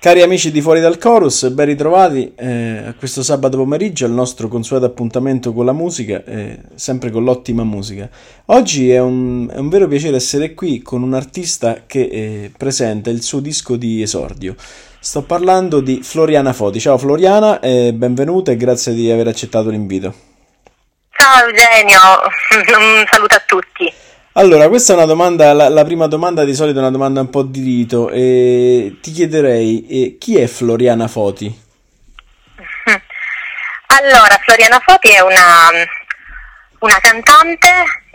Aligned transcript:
Cari 0.00 0.22
amici 0.22 0.52
di 0.52 0.60
Fuori 0.60 0.78
dal 0.78 0.96
Chorus, 0.96 1.48
ben 1.48 1.66
ritrovati 1.66 2.32
eh, 2.36 2.84
a 2.86 2.94
questo 2.94 3.24
sabato 3.24 3.56
pomeriggio 3.56 4.04
al 4.04 4.12
nostro 4.12 4.46
consueto 4.46 4.84
appuntamento 4.84 5.52
con 5.52 5.64
la 5.64 5.72
musica, 5.72 6.22
eh, 6.24 6.60
sempre 6.76 7.10
con 7.10 7.24
l'ottima 7.24 7.64
musica. 7.64 8.08
Oggi 8.46 8.92
è 8.92 9.00
un, 9.00 9.50
è 9.52 9.58
un, 9.58 9.68
vero 9.68 9.88
piacere 9.88 10.14
essere 10.14 10.54
qui 10.54 10.82
con 10.82 11.02
un 11.02 11.14
artista 11.14 11.82
che 11.84 12.02
eh, 12.02 12.52
presenta 12.56 13.10
il 13.10 13.24
suo 13.24 13.40
disco 13.40 13.74
di 13.74 14.00
esordio. 14.00 14.54
Sto 15.00 15.22
parlando 15.22 15.80
di 15.80 16.00
Floriana 16.04 16.52
Foti. 16.52 16.78
Ciao 16.78 16.96
Floriana, 16.96 17.58
benvenuta 17.58 18.52
e 18.52 18.56
grazie 18.56 18.92
di 18.92 19.10
aver 19.10 19.26
accettato 19.26 19.68
l'invito. 19.68 20.14
Ciao 21.10 21.44
Eugenio, 21.44 21.98
un 22.78 23.04
saluto 23.10 23.34
a 23.34 23.42
tutti. 23.44 23.92
Allora, 24.38 24.68
questa 24.68 24.92
è 24.92 24.96
una 24.96 25.04
domanda, 25.04 25.52
la, 25.52 25.68
la, 25.68 25.84
prima 25.84 26.06
domanda 26.06 26.44
di 26.44 26.54
solito 26.54 26.78
è 26.78 26.80
una 26.80 26.92
domanda 26.92 27.20
un 27.20 27.28
po' 27.28 27.42
di 27.42 27.60
rito. 27.60 28.08
E 28.08 28.98
ti 29.02 29.10
chiederei 29.10 29.84
eh, 29.88 30.16
chi 30.16 30.36
è 30.38 30.46
Floriana 30.46 31.08
Foti? 31.08 31.46
Allora, 34.00 34.38
Floriana 34.44 34.78
Foti 34.78 35.08
è 35.08 35.18
una, 35.18 35.70
una 36.78 36.98
cantante 37.00 37.68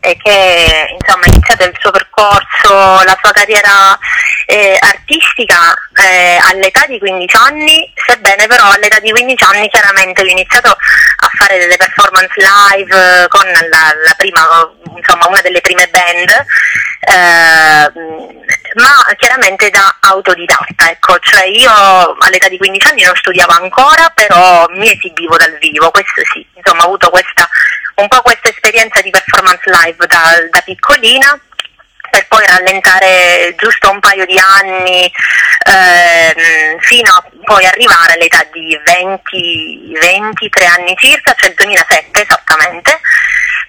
eh, 0.04 0.18
che 0.22 0.98
insomma, 1.00 1.23
ha 1.23 1.30
iniziato 1.30 1.64
il 1.64 1.78
suo 1.80 1.92
percorso, 1.92 3.04
la 3.04 3.18
sua 3.22 3.32
carriera 3.32 3.98
eh, 4.45 4.78
artistica 4.80 5.73
eh, 5.95 6.38
all'età 6.52 6.86
di 6.88 7.00
15 7.00 7.36
anni, 7.38 7.92
sebbene 7.95 8.45
però 8.48 8.70
all'età 8.72 9.00
di 9.00 9.12
15 9.12 9.44
anni 9.45 9.70
chiaramente 9.70 10.22
ho 10.22 10.26
iniziato 10.26 10.70
a 10.70 11.30
fare 11.38 11.58
delle 11.58 11.78
performance 11.78 12.34
live 12.36 13.28
con 13.30 13.45
la, 13.45 13.94
la 14.06 14.14
prima, 14.18 14.42
insomma 14.94 15.28
una 15.28 15.42
delle 15.42 15.62
prime 15.62 15.88
band, 15.88 16.30
eh, 17.00 17.92
ma 18.76 19.14
chiaramente 19.18 19.70
da 19.70 19.98
autodidatta, 20.00 20.90
ecco, 20.90 21.18
cioè 21.20 21.44
io 21.46 21.72
all'età 22.20 22.48
di 22.48 22.58
15 22.58 22.88
anni 22.88 23.04
non 23.04 23.16
studiavo 23.16 23.52
ancora, 23.52 24.12
però 24.14 24.66
mi 24.70 24.92
esibivo 24.92 25.36
dal 25.38 25.58
vivo, 25.60 25.92
questo 25.92 26.22
sì, 26.34 26.46
insomma 26.54 26.84
ho 26.84 26.86
avuto 26.88 27.10
questa, 27.10 27.48
un 27.96 28.08
po' 28.08 28.22
questa 28.22 28.50
esperienza 28.50 29.02
di 29.02 29.10
performance 29.10 29.70
live 29.70 30.06
da, 30.08 30.22
da 30.50 30.62
piccolina 30.62 31.40
per 32.14 32.28
poi 32.28 32.45
rallentare 32.45 33.56
giusto 33.58 33.89
un 33.89 34.00
paio 34.00 34.23
di 34.28 34.38
anni 34.38 35.11
ehm, 35.66 36.78
fino 36.78 37.11
a 37.11 37.23
poi 37.44 37.66
arrivare 37.66 38.14
all'età 38.14 38.45
di 38.52 38.80
20, 38.86 39.97
23 40.00 40.66
anni 40.67 40.95
circa, 40.95 41.33
cioè 41.36 41.50
il 41.50 41.55
2007 41.55 42.22
esattamente, 42.22 43.00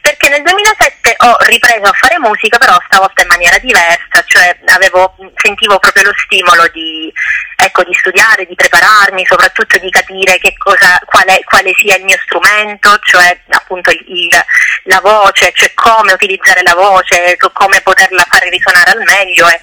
perché 0.02 0.28
nel 0.28 0.42
2007 0.42 1.14
ho 1.16 1.36
ripreso 1.46 1.84
a 1.84 1.92
fare 1.94 2.18
musica 2.18 2.58
però 2.58 2.76
stavolta 2.84 3.22
in 3.22 3.28
maniera 3.28 3.56
diversa, 3.56 4.22
cioè 4.26 4.54
avevo, 4.66 5.16
sentivo 5.36 5.78
proprio 5.78 6.04
lo 6.04 6.14
stimolo 6.22 6.68
di, 6.68 7.10
ecco, 7.56 7.82
di, 7.84 7.94
studiare, 7.94 8.44
di 8.44 8.54
prepararmi, 8.54 9.24
soprattutto 9.24 9.78
di 9.78 9.88
capire 9.88 10.38
cosa, 10.58 11.00
quale, 11.06 11.40
quale, 11.44 11.72
sia 11.76 11.96
il 11.96 12.04
mio 12.04 12.18
strumento, 12.22 12.98
cioè 13.02 13.40
appunto 13.48 13.90
il, 13.90 14.44
la 14.84 15.00
voce, 15.00 15.52
cioè 15.54 15.72
come 15.72 16.12
utilizzare 16.12 16.62
la 16.62 16.74
voce, 16.74 17.36
come 17.52 17.80
poterla 17.80 18.26
fare 18.34 18.48
risuonare 18.50 18.90
al 18.90 19.02
meglio 19.04 19.46
e, 19.48 19.60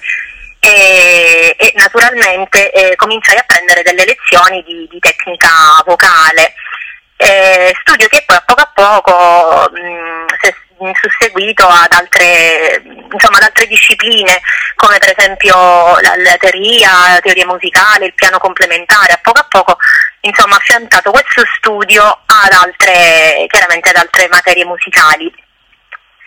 e, 0.60 1.56
e 1.58 1.72
naturalmente 1.76 2.70
eh, 2.72 2.96
cominciai 2.96 3.36
a 3.36 3.44
prendere 3.46 3.82
delle 3.82 4.04
lezioni 4.04 4.62
di, 4.62 4.88
di 4.90 4.98
tecnica 4.98 5.82
vocale. 5.84 6.54
Eh, 7.16 7.72
studio 7.82 8.08
che 8.08 8.24
poi 8.26 8.36
a 8.36 8.42
poco 8.44 8.62
a 8.62 8.70
poco 8.74 9.70
mh, 9.70 9.78
mm, 9.78 10.26
si 10.40 10.48
è 10.48 10.54
susseguito 11.00 11.64
ad 11.64 11.92
altre, 11.92 12.82
insomma, 13.12 13.36
ad 13.36 13.44
altre, 13.44 13.66
discipline 13.66 14.40
come 14.74 14.98
per 14.98 15.14
esempio 15.16 15.54
la, 16.00 16.14
la 16.16 16.36
teoria, 16.36 16.90
la 17.12 17.20
teoria 17.20 17.46
musicale, 17.46 18.06
il 18.06 18.14
piano 18.14 18.38
complementare, 18.38 19.12
a 19.12 19.20
poco 19.22 19.38
a 19.38 19.46
poco 19.48 19.76
insomma, 20.22 20.56
affiancato 20.56 21.12
questo 21.12 21.42
studio 21.58 22.02
ad 22.02 22.52
altre, 22.52 23.46
ad 23.48 23.96
altre 23.96 24.28
materie 24.28 24.64
musicali. 24.64 25.32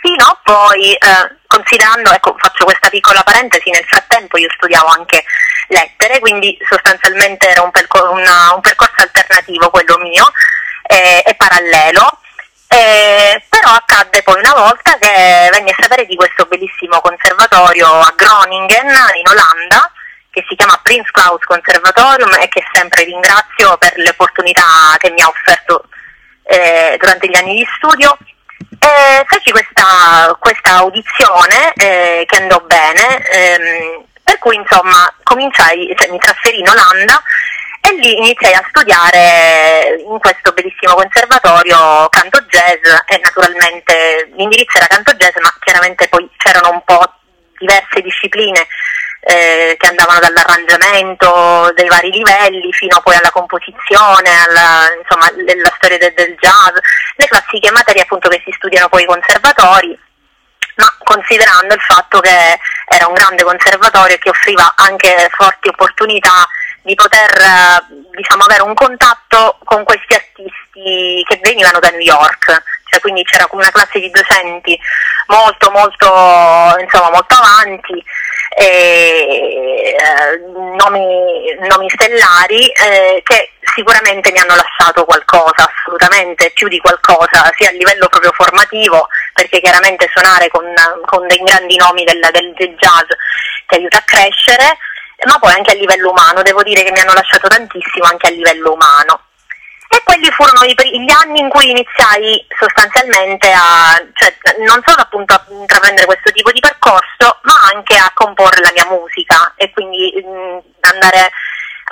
Fino 0.06 0.40
poi, 0.44 0.94
eh, 0.94 1.36
considerando, 1.48 2.12
ecco, 2.12 2.36
faccio 2.38 2.64
questa 2.64 2.90
piccola 2.90 3.24
parentesi, 3.24 3.72
nel 3.72 3.86
frattempo 3.86 4.38
io 4.38 4.52
studiavo 4.54 4.86
anche 4.86 5.24
lettere, 5.70 6.20
quindi 6.20 6.56
sostanzialmente 6.70 7.50
era 7.50 7.64
un, 7.64 7.72
percor- 7.72 8.12
una, 8.12 8.54
un 8.54 8.62
percorso 8.62 9.02
alternativo 9.02 9.72
quello 9.72 9.98
mio, 9.98 10.32
eh, 10.84 11.24
e 11.26 11.34
parallelo. 11.34 12.20
Eh, 12.68 13.44
però 13.50 13.72
accadde 13.72 14.22
poi 14.22 14.38
una 14.38 14.54
volta 14.54 14.96
che 15.00 15.50
venni 15.52 15.72
a 15.72 15.76
sapere 15.80 16.06
di 16.06 16.16
questo 16.16 16.46
bellissimo 16.46 17.02
conservatorio 17.02 17.88
a 17.88 18.14
Groningen 18.16 18.88
in 18.88 19.28
Olanda 19.28 19.92
che 20.30 20.46
si 20.48 20.56
chiama 20.56 20.80
Prince 20.84 21.10
Claus 21.12 21.42
Conservatorium 21.46 22.34
e 22.42 22.48
che 22.50 22.64
sempre 22.74 23.06
ringrazio 23.06 23.76
per 23.78 23.94
le 23.96 24.10
opportunità 24.10 24.94
che 24.98 25.10
mi 25.10 25.22
ha 25.22 25.28
offerto 25.28 25.86
eh, 26.44 26.96
durante 27.00 27.28
gli 27.28 27.38
anni 27.38 27.56
di 27.56 27.68
studio. 27.78 28.16
E 28.86 29.26
feci 29.26 29.50
questa, 29.50 30.38
questa 30.40 30.76
audizione 30.78 31.74
eh, 31.74 32.24
che 32.28 32.38
andò 32.38 32.60
bene, 32.60 33.18
ehm, 33.30 34.04
per 34.24 34.38
cui 34.38 34.56
insomma 34.56 35.12
cominciai, 35.24 35.92
cioè, 35.98 36.12
mi 36.12 36.20
trasferì 36.20 36.60
in 36.60 36.70
Olanda 36.70 37.20
e 37.82 37.94
lì 37.96 38.16
iniziai 38.16 38.54
a 38.54 38.66
studiare 38.70 40.04
in 40.08 40.20
questo 40.20 40.52
bellissimo 40.52 40.94
conservatorio 40.94 42.08
canto 42.10 42.40
jazz 42.42 42.82
e 43.08 43.20
naturalmente 43.24 44.30
l'indirizzo 44.36 44.78
era 44.78 44.88
canto 44.88 45.14
jazz 45.14 45.36
ma 45.42 45.54
chiaramente 45.60 46.08
poi 46.08 46.30
c'erano 46.38 46.70
un 46.70 46.82
po' 46.84 47.12
diverse 47.58 48.02
discipline 48.02 48.68
eh, 49.28 49.76
che 49.78 49.88
andavano 49.88 50.20
dall'arrangiamento 50.20 51.72
dei 51.74 51.88
vari 51.88 52.12
livelli 52.12 52.72
fino 52.72 53.02
poi 53.02 53.16
alla 53.16 53.32
composizione, 53.32 54.30
alla, 54.48 54.88
insomma, 55.02 55.30
la 55.34 55.74
storia 55.78 55.98
del, 55.98 56.14
del 56.14 56.36
jazz, 56.40 56.76
le 57.16 57.26
classiche 57.28 57.72
materie 57.72 58.04
appunto 58.04 58.30
che 58.30 58.42
si 58.46 58.54
studiano 58.56 58.88
poi 58.88 59.02
ai 59.02 59.08
conservatori 59.08 60.00
ma 60.76 60.94
considerando 61.04 61.74
il 61.74 61.82
fatto 61.82 62.20
che 62.20 62.60
era 62.88 63.08
un 63.08 63.14
grande 63.14 63.44
conservatorio 63.44 64.18
che 64.18 64.30
offriva 64.30 64.74
anche 64.76 65.30
forti 65.32 65.70
opportunità 65.70 66.46
di 66.82 66.94
poter 66.96 67.32
diciamo, 68.12 68.44
avere 68.44 68.62
un 68.62 68.74
contatto 68.74 69.58
con 69.64 69.84
questi 69.84 70.14
artisti 70.14 71.24
che 71.26 71.40
venivano 71.42 71.80
da 71.80 71.90
New 71.90 72.00
York, 72.00 72.64
cioè 72.96 73.02
quindi 73.02 73.24
c'era 73.24 73.48
una 73.52 73.72
classe 73.72 74.00
di 74.00 74.10
docenti 74.10 74.80
molto 75.28 75.70
molto, 75.72 76.06
insomma, 76.80 77.12
molto 77.12 77.36
avanti, 77.36 78.04
e, 78.58 79.96
eh, 79.98 80.38
nomi, 80.78 81.56
nomi, 81.68 81.90
stellari 81.90 82.70
eh, 82.70 83.22
che 83.24 83.52
sicuramente 83.76 84.32
mi 84.32 84.40
hanno 84.40 84.56
lasciato 84.56 85.04
qualcosa, 85.04 85.70
assolutamente 85.70 86.52
più 86.52 86.68
di 86.68 86.80
qualcosa, 86.80 87.52
sia 87.58 87.70
a 87.70 87.74
livello 87.74 88.08
proprio 88.08 88.32
formativo, 88.34 89.08
perché 89.34 89.60
chiaramente 89.60 90.08
suonare 90.12 90.48
con, 90.50 90.64
con 91.06 91.28
dei 91.28 91.40
grandi 91.40 91.76
nomi 91.76 92.04
del, 92.06 92.22
del 92.32 92.76
jazz 92.78 93.10
ti 93.68 93.76
aiuta 93.76 93.98
a 93.98 94.04
crescere, 94.06 94.78
ma 95.26 95.38
poi 95.40 95.54
anche 95.54 95.72
a 95.72 95.76
livello 95.76 96.12
umano, 96.12 96.42
devo 96.44 96.64
dire 96.64 96.84
che 96.84 96.92
mi 96.92 97.00
hanno 97.00 97.14
lasciato 97.14 97.48
tantissimo 97.48 98.06
anche 98.06 98.28
a 98.28 98.32
livello 98.32 98.74
umano. 98.74 99.20
E 99.96 100.02
quelli 100.04 100.30
furono 100.32 100.66
gli 100.66 101.10
anni 101.10 101.40
in 101.40 101.48
cui 101.48 101.70
iniziai 101.70 102.46
sostanzialmente 102.60 103.50
a, 103.50 103.96
cioè, 104.12 104.36
non 104.68 104.82
solo 104.86 105.02
appunto 105.02 105.34
a 105.34 105.46
intraprendere 105.48 106.06
questo 106.06 106.34
tipo 106.34 106.52
di 106.52 106.60
percorso, 106.60 107.40
ma 107.44 107.72
anche 107.74 107.96
a 107.96 108.12
comporre 108.14 108.60
la 108.60 108.74
mia 108.74 108.88
musica 108.88 109.54
e 109.56 109.72
quindi 109.72 110.12
mh, 110.22 110.60
andare, 110.82 111.32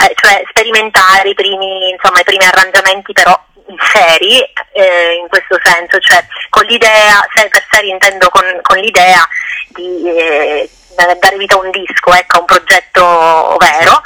eh, 0.03 0.13
cioè 0.15 0.43
sperimentare 0.49 1.29
i 1.29 1.33
primi, 1.33 1.91
insomma, 1.91 2.19
i 2.19 2.25
primi 2.25 2.43
arrangiamenti 2.45 3.13
però 3.13 3.41
seri 3.93 4.41
eh, 4.73 5.13
in 5.21 5.29
questo 5.29 5.57
senso, 5.63 5.97
cioè 5.99 6.25
con 6.49 6.65
l'idea, 6.65 7.25
se 7.33 7.47
per 7.47 7.65
seri 7.71 7.87
intendo 7.87 8.27
con, 8.27 8.43
con 8.63 8.79
l'idea 8.79 9.25
di 9.69 10.09
eh, 10.09 10.69
dare 10.95 11.37
vita 11.37 11.55
a 11.55 11.59
un 11.59 11.71
disco, 11.71 12.13
ecco, 12.13 12.35
a 12.35 12.39
un 12.41 12.45
progetto 12.45 13.55
vero. 13.59 14.03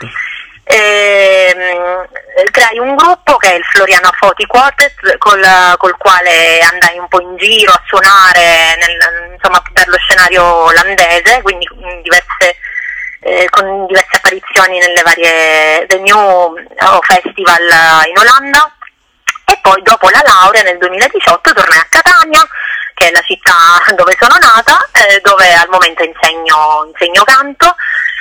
Ehm, 0.67 2.07
creai 2.51 2.79
un 2.79 2.95
gruppo 2.95 3.37
che 3.37 3.51
è 3.51 3.55
il 3.55 3.63
Floriana 3.65 4.11
Foti 4.17 4.45
Quartet 4.45 5.17
col, 5.17 5.43
col, 5.77 5.97
quale 5.97 6.59
andai 6.59 6.97
un 6.97 7.07
po' 7.07 7.21
in 7.21 7.35
giro 7.37 7.71
a 7.71 7.81
suonare 7.85 8.75
nel, 8.77 9.33
insomma, 9.33 9.61
per 9.73 9.87
lo 9.87 9.97
scenario 9.97 10.43
olandese, 10.43 11.41
quindi 11.41 11.67
diverse, 12.01 12.55
eh, 13.21 13.47
con 13.49 13.85
diverse 13.87 14.17
apparizioni 14.17 14.79
nelle 14.79 15.01
varie 15.03 15.85
venue 15.87 16.13
o 16.13 17.01
festival 17.01 18.05
in 18.07 18.17
Olanda. 18.17 18.71
E 19.49 19.57
poi 19.61 19.81
dopo 19.81 20.09
la 20.09 20.21
laurea 20.25 20.61
nel 20.63 20.77
2018 20.77 21.53
tornai 21.53 21.77
a 21.77 21.87
Catania 21.89 22.45
che 22.97 23.09
è 23.09 23.11
la 23.11 23.21
città 23.21 23.93
dove 23.95 24.17
sono 24.19 24.35
nata, 24.39 24.89
eh, 24.91 25.21
dove 25.21 25.53
al 25.53 25.69
momento 25.69 26.03
insegno, 26.03 26.89
insegno 26.91 27.23
canto 27.23 27.75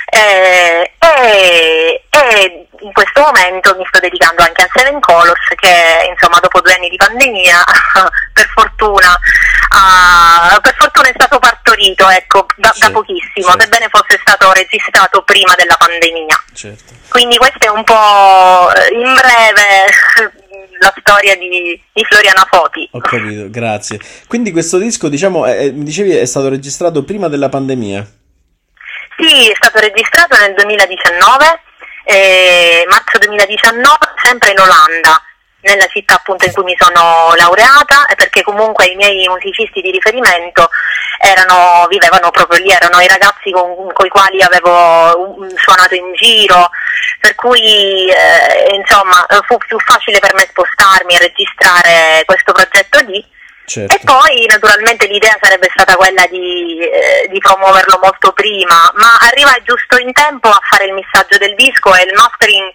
eh, 0.05 0.93
e, 0.99 2.03
e, 2.07 2.66
in 2.81 2.91
questo 2.93 3.21
momento 3.21 3.75
mi 3.77 3.85
sto 3.87 3.99
dedicando 3.99 4.43
anche 4.43 4.63
a 4.63 4.69
Seven 4.73 4.99
Colors 4.99 5.47
che 5.55 6.09
insomma 6.09 6.39
dopo 6.39 6.61
due 6.61 6.73
anni 6.73 6.89
di 6.89 6.95
pandemia 6.95 7.63
per 8.33 8.47
fortuna 8.53 9.17
uh, 9.77 10.61
per 10.61 10.75
fortuna 10.77 11.07
è 11.09 11.13
stato 11.13 11.39
partorito 11.39 12.09
ecco, 12.09 12.45
da, 12.55 12.71
sì, 12.73 12.79
da 12.79 12.91
pochissimo, 12.91 13.49
certo. 13.49 13.61
sebbene 13.61 13.87
fosse 13.89 14.17
stato 14.19 14.51
registrato 14.51 15.23
prima 15.23 15.53
della 15.55 15.75
pandemia. 15.77 16.43
Certo. 16.53 16.93
Quindi 17.09 17.37
questo 17.37 17.65
è 17.65 17.69
un 17.69 17.83
po' 17.83 18.71
eh, 18.73 18.93
in 18.93 19.13
breve 19.13 20.35
la 20.79 20.93
storia 20.97 21.35
di, 21.35 21.81
di, 21.91 22.03
Floriana 22.03 22.45
Foti. 22.49 22.87
Ho 22.91 22.99
capito, 22.99 23.49
grazie. 23.49 23.99
Quindi 24.27 24.51
questo 24.51 24.77
disco, 24.77 25.09
diciamo, 25.09 25.45
è, 25.45 25.71
mi 25.71 25.83
dicevi, 25.83 26.15
è 26.15 26.25
stato 26.25 26.49
registrato 26.49 27.03
prima 27.03 27.27
della 27.27 27.49
pandemia? 27.49 28.05
Sì, 29.17 29.49
è 29.49 29.55
stato 29.55 29.79
registrato 29.79 30.37
nel 30.37 30.53
2019, 30.53 31.61
eh, 32.07 32.85
marzo 32.87 33.17
2019, 33.19 33.97
sempre 34.23 34.51
in 34.51 34.59
Olanda, 34.59 35.21
nella 35.61 35.87
città 35.87 36.15
appunto 36.15 36.45
in 36.45 36.53
cui 36.53 36.63
mi 36.63 36.75
sono 36.79 37.33
laureata, 37.35 38.05
perché 38.15 38.41
comunque 38.43 38.85
i 38.85 38.95
miei 38.95 39.27
musicisti 39.27 39.81
di 39.81 39.91
riferimento 39.91 40.69
erano, 41.19 41.85
vivevano 41.89 42.31
proprio 42.31 42.63
lì, 42.63 42.71
erano 42.71 43.01
i 43.01 43.07
ragazzi 43.07 43.51
con, 43.51 43.91
con 43.91 44.05
i 44.05 44.09
quali 44.09 44.41
avevo 44.41 45.35
suonato 45.57 45.95
in 45.95 46.13
giro, 46.13 46.69
per 47.19 47.35
cui 47.35 48.09
eh, 48.09 48.73
insomma 48.73 49.25
fu 49.45 49.57
più 49.57 49.77
facile 49.79 50.19
per 50.19 50.33
me 50.33 50.47
spostarmi 50.49 51.15
e 51.15 51.19
registrare 51.19 52.23
questo 52.25 52.53
progetto 52.53 52.99
lì 52.99 53.35
Certo. 53.67 53.93
E 53.93 53.99
poi 54.01 54.45
naturalmente 54.47 55.07
l'idea 55.07 55.37
sarebbe 55.41 55.67
stata 55.75 55.97
quella 55.97 56.25
di, 56.27 56.79
eh, 56.79 57.27
di, 57.29 57.37
promuoverlo 57.37 57.99
molto 58.01 58.31
prima, 58.31 58.89
ma 58.95 59.17
arriva 59.19 59.51
giusto 59.65 59.97
in 59.99 60.13
tempo 60.13 60.47
a 60.47 60.61
fare 60.71 60.85
il 60.85 60.93
missaggio 60.93 61.37
del 61.37 61.53
disco 61.53 61.93
e 61.93 62.03
il 62.03 62.13
mastering 62.15 62.71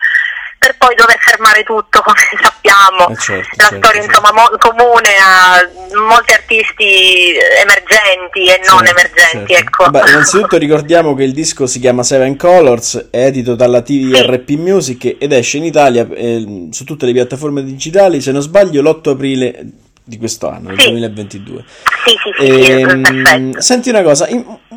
per 0.58 0.76
poi 0.76 0.94
dover 0.94 1.16
fermare 1.18 1.62
tutto, 1.62 2.02
come 2.04 2.20
sappiamo. 2.36 3.08
Eh 3.08 3.16
certo, 3.16 3.56
la 3.56 3.64
certo, 3.64 3.76
storia 3.80 4.02
certo. 4.02 4.06
insomma 4.06 4.32
mo- 4.32 4.56
comune 4.58 5.16
a 5.16 5.64
molti 5.96 6.34
artisti 6.34 7.32
emergenti 7.56 8.52
e 8.52 8.60
non 8.68 8.84
certo, 8.84 9.00
emergenti. 9.00 9.54
Certo. 9.54 9.82
Ecco. 9.84 9.90
Beh, 9.90 10.10
innanzitutto 10.10 10.58
ricordiamo 10.58 11.14
che 11.14 11.24
il 11.24 11.32
disco 11.32 11.66
si 11.66 11.80
chiama 11.80 12.02
Seven 12.02 12.36
Colors, 12.36 13.08
è 13.10 13.24
edito 13.24 13.54
dalla 13.54 13.80
TVRP 13.80 14.48
sì. 14.48 14.56
Music 14.58 15.16
ed 15.18 15.32
esce 15.32 15.56
in 15.56 15.64
Italia 15.64 16.06
eh, 16.14 16.68
su 16.70 16.84
tutte 16.84 17.06
le 17.06 17.12
piattaforme 17.12 17.64
digitali, 17.64 18.20
se 18.20 18.30
non 18.30 18.42
sbaglio, 18.42 18.82
l'8 18.82 19.08
aprile 19.08 19.64
di 20.04 20.18
questo 20.18 20.48
anno, 20.48 20.76
sì. 20.76 20.88
2022. 20.88 21.64
Sì, 22.04 22.10
sì, 22.38 22.44
e, 22.44 22.80
ehm, 22.80 23.58
senti 23.58 23.88
una 23.88 24.02
cosa, 24.02 24.28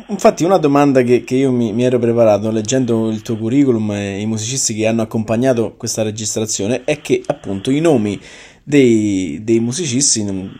infatti 0.08 0.44
una 0.44 0.58
domanda 0.58 1.02
che, 1.02 1.24
che 1.24 1.34
io 1.34 1.50
mi, 1.50 1.72
mi, 1.72 1.84
ero 1.84 1.98
preparato 1.98 2.50
leggendo 2.50 3.10
il 3.10 3.22
tuo 3.22 3.36
curriculum 3.36 3.90
e 3.92 4.20
i 4.20 4.26
musicisti 4.26 4.74
che 4.74 4.86
hanno 4.86 5.02
accompagnato 5.02 5.74
questa 5.76 6.02
registrazione 6.02 6.82
è 6.84 7.00
che 7.00 7.22
appunto 7.26 7.70
i 7.70 7.80
nomi 7.80 8.20
dei, 8.62 9.40
dei 9.42 9.58
musicisti 9.58 10.22
non, 10.22 10.52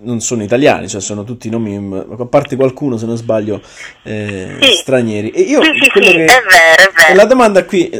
non, 0.00 0.20
sono 0.20 0.42
italiani, 0.44 0.88
cioè 0.88 1.00
sono 1.00 1.24
tutti 1.24 1.48
nomi, 1.50 1.76
a 2.18 2.24
parte 2.26 2.56
qualcuno 2.56 2.96
se 2.96 3.06
non 3.06 3.16
sbaglio, 3.16 3.60
eh, 4.04 4.58
stranieri. 4.80 5.30
E 5.30 5.40
io, 5.40 5.60
sì, 5.62 5.90
che, 5.90 6.00
è 6.00 6.02
vero, 6.02 6.22
è 6.24 6.92
vero. 6.94 7.14
La 7.14 7.24
domanda 7.24 7.64
qui 7.64 7.90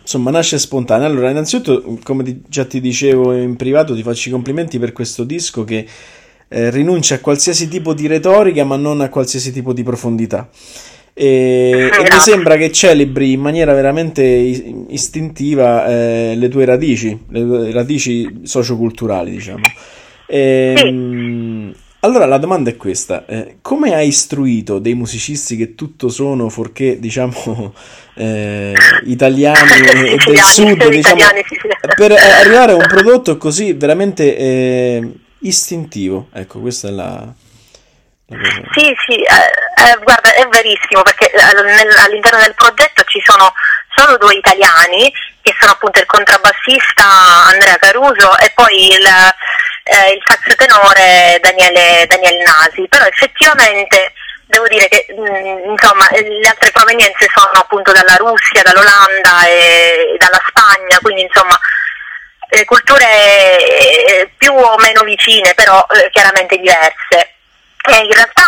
insomma 0.00 0.30
nasce 0.30 0.58
spontanea. 0.58 1.06
Allora, 1.06 1.30
innanzitutto, 1.30 1.98
come 2.02 2.42
già 2.48 2.64
ti 2.64 2.80
dicevo 2.80 3.34
in 3.34 3.56
privato, 3.56 3.94
ti 3.94 4.02
faccio 4.02 4.28
i 4.28 4.32
complimenti 4.32 4.78
per 4.78 4.92
questo 4.92 5.24
disco 5.24 5.64
che 5.64 5.86
eh, 6.48 6.70
rinuncia 6.70 7.16
a 7.16 7.20
qualsiasi 7.20 7.68
tipo 7.68 7.94
di 7.94 8.06
retorica, 8.06 8.64
ma 8.64 8.76
non 8.76 9.00
a 9.00 9.08
qualsiasi 9.08 9.52
tipo 9.52 9.72
di 9.72 9.82
profondità. 9.82 10.48
E, 11.12 11.90
e 11.92 12.02
mi 12.02 12.18
sembra 12.18 12.56
che 12.56 12.72
celebri 12.72 13.32
in 13.32 13.40
maniera 13.40 13.72
veramente 13.74 14.22
istintiva 14.22 15.86
eh, 15.86 16.34
le 16.36 16.48
tue 16.48 16.64
radici, 16.64 17.18
le 17.28 17.40
tue 17.40 17.72
radici 17.72 18.40
socioculturali, 18.42 19.30
diciamo. 19.30 19.62
E, 20.26 20.74
ehm, 20.76 21.74
allora 22.00 22.24
la 22.26 22.38
domanda 22.38 22.70
è 22.70 22.76
questa: 22.76 23.24
eh, 23.26 23.58
come 23.60 23.94
hai 23.94 24.08
istruito 24.08 24.78
dei 24.78 24.94
musicisti 24.94 25.56
che 25.56 25.74
tutto 25.74 26.08
sono, 26.08 26.48
forché 26.48 26.98
diciamo 26.98 27.74
eh, 28.16 28.74
italiani 29.04 29.86
e 30.06 30.16
del 30.16 30.38
sud, 30.38 30.88
diciamo, 30.88 31.22
per 31.94 32.12
arrivare 32.12 32.72
a 32.72 32.76
un 32.76 32.86
prodotto 32.86 33.36
così 33.36 33.74
veramente 33.74 34.36
eh, 34.36 35.12
istintivo? 35.40 36.28
Ecco, 36.32 36.60
questa 36.60 36.88
è 36.88 36.90
la. 36.90 37.32
Sì, 38.72 38.94
sì, 39.06 39.16
eh, 39.16 39.90
eh, 39.90 39.98
guarda, 40.02 40.32
è 40.34 40.46
verissimo 40.48 41.02
perché 41.02 41.30
eh, 41.32 41.40
all'interno 41.42 42.38
del 42.38 42.54
progetto 42.54 43.02
ci 43.04 43.20
sono 43.24 43.52
solo 43.94 44.16
due 44.16 44.34
italiani, 44.34 45.12
che 45.42 45.54
sono 45.58 45.72
appunto 45.72 46.00
il 46.00 46.06
contrabbassista 46.06 47.04
Andrea 47.46 47.76
Caruso 47.76 48.36
e 48.38 48.50
poi 48.54 48.92
il 48.92 49.06
eh, 49.84 50.12
il 50.12 50.22
sax 50.24 50.54
tenore 50.54 51.38
Daniele, 51.40 52.06
Daniele 52.06 52.42
Nasi, 52.44 52.86
però 52.88 53.04
effettivamente 53.04 54.12
devo 54.46 54.66
dire 54.68 54.88
che 54.88 55.06
mh, 55.08 55.20
mm, 55.20 55.70
insomma, 55.70 56.06
le 56.10 56.48
altre 56.48 56.70
provenienze 56.70 57.26
sono 57.34 57.50
appunto 57.54 57.92
dalla 57.92 58.16
Russia, 58.16 58.62
dall'Olanda 58.62 59.46
e, 59.46 60.14
e 60.14 60.16
dalla 60.18 60.40
Spagna, 60.46 60.98
quindi 61.00 61.22
insomma 61.22 61.58
eh, 62.50 62.64
culture 62.64 63.06
eh, 63.06 64.30
più 64.36 64.52
o 64.52 64.76
meno 64.78 65.02
vicine, 65.02 65.54
però 65.54 65.84
eh, 65.90 66.10
chiaramente 66.10 66.56
diverse. 66.56 67.34
E 67.90 68.04
in 68.04 68.12
realtà 68.12 68.46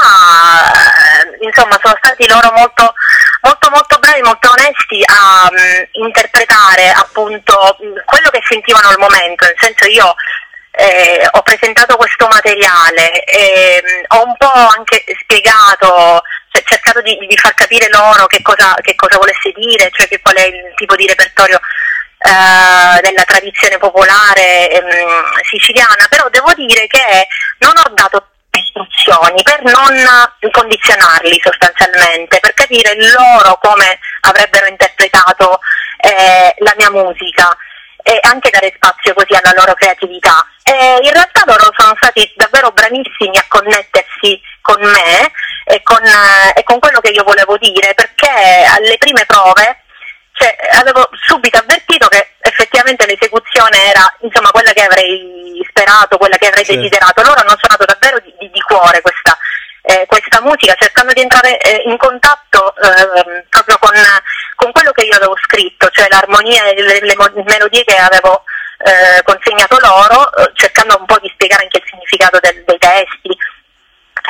eh, 0.71 1.45
insomma, 1.45 1.77
sono 1.83 1.99
stati 2.01 2.29
loro 2.29 2.53
molto, 2.53 2.95
molto, 3.41 3.71
molto 3.71 3.99
bravi, 3.99 4.21
molto 4.23 4.51
onesti 4.51 5.03
a 5.05 5.49
um, 5.51 6.05
interpretare 6.05 6.91
appunto 6.91 7.77
quello 8.05 8.31
che 8.31 8.41
sentivano 8.49 8.89
al 8.89 8.99
momento, 8.99 9.45
nel 9.45 9.57
senso 9.59 9.87
io 9.87 10.15
eh, 10.71 11.27
ho 11.29 11.43
presentato 11.43 11.97
questo 11.97 12.29
materiale 12.29 13.25
e 13.25 13.83
mh, 13.83 14.15
ho 14.15 14.25
un 14.27 14.37
po' 14.37 14.47
anche 14.47 15.05
spiegato, 15.21 16.23
cioè, 16.53 16.63
cercato 16.63 17.01
di, 17.03 17.19
di, 17.27 17.37
far 17.37 17.55
capire 17.55 17.89
loro 17.91 18.27
che 18.27 18.43
cosa, 18.43 18.75
che 18.81 18.95
cosa 18.95 19.19
volesse 19.19 19.51
dire, 19.57 19.91
cioè 19.91 20.07
che 20.07 20.21
qual 20.21 20.37
è 20.37 20.47
il 20.47 20.73
tipo 20.77 20.95
di 20.95 21.07
repertorio 21.09 21.59
eh, 22.19 23.01
della 23.01 23.25
tradizione 23.25 23.77
popolare 23.79 24.71
ehm, 24.71 25.43
siciliana, 25.51 26.07
però 26.09 26.29
devo 26.31 26.55
dire 26.55 26.87
che 26.87 27.27
non 27.59 27.73
ho 27.77 27.91
dato 27.93 28.29
istruzioni 28.59 29.43
per 29.43 29.63
non 29.63 30.51
condizionarli 30.51 31.41
sostanzialmente, 31.43 32.39
per 32.41 32.55
capire 32.55 32.95
loro 32.97 33.59
come 33.61 33.99
avrebbero 34.21 34.67
interpretato 34.67 35.61
eh, 35.99 36.55
la 36.59 36.75
mia 36.77 36.91
musica 36.91 37.57
e 38.03 38.19
anche 38.23 38.51
dare 38.51 38.73
spazio 38.75 39.15
così 39.15 39.35
alla 39.35 39.55
loro 39.57 39.75
creatività. 39.75 40.45
E 40.65 40.99
in 41.03 41.13
realtà 41.13 41.43
loro 41.47 41.71
sono 41.77 41.95
stati 41.97 42.31
davvero 42.37 42.71
bravissimi 42.73 43.37
a 43.39 43.45
connettersi 43.49 44.41
con 44.61 44.81
me 44.83 45.31
e 45.65 45.83
con, 45.83 46.05
eh, 46.05 46.53
e 46.55 46.63
con 46.65 46.79
quello 46.79 47.01
che 47.01 47.11
io 47.11 47.25
volevo 47.25 47.57
dire, 47.57 47.95
perché 47.95 48.29
alle 48.67 48.99
prime 48.99 49.25
prove 49.25 49.85
cioè, 50.35 50.57
avevo 50.73 51.09
subito 51.27 51.59
avvertito 51.59 52.09
che 52.09 52.33
effettivamente 52.73 53.07
l'esecuzione 53.07 53.85
era 53.85 54.17
insomma, 54.21 54.51
quella 54.51 54.73
che 54.73 54.83
avrei 54.83 55.61
sperato, 55.69 56.17
quella 56.17 56.37
che 56.37 56.49
avrei 56.49 56.65
sì. 56.65 56.75
desiderato. 56.75 57.23
Loro 57.23 57.41
hanno 57.41 57.57
suonato 57.59 57.85
davvero 57.85 58.19
di, 58.21 58.35
di, 58.39 58.51
di 58.51 58.61
cuore 58.63 59.03
questa, 59.03 59.37
eh, 59.83 60.07
questa 60.07 60.41
musica, 60.41 60.75
cercando 60.79 61.13
di 61.13 61.21
entrare 61.21 61.59
eh, 61.59 61.83
in 61.85 61.99
contatto 61.99 62.75
eh, 62.77 63.45
proprio 63.51 63.77
con, 63.79 63.93
con, 64.57 64.73
quello 64.73 64.93
che 64.93 65.05
io 65.05 65.17
avevo 65.17 65.37
scritto, 65.45 65.89
cioè 65.91 66.09
l'armonia 66.09 66.65
e 66.65 66.83
le, 66.83 67.01
le 67.01 67.15
melodie 67.45 67.85
che 67.85 67.97
avevo 67.97 68.45
eh, 68.79 69.23
consegnato 69.23 69.79
loro, 69.79 70.35
eh, 70.37 70.51
cercando 70.55 70.97
un 70.99 71.07
po' 71.07 71.19
di 71.21 71.31
spiegare 71.35 71.65
anche 71.65 71.79
il 71.79 71.85
significato 71.87 72.41
del, 72.41 72.65
dei 72.65 72.79
testi, 72.79 73.37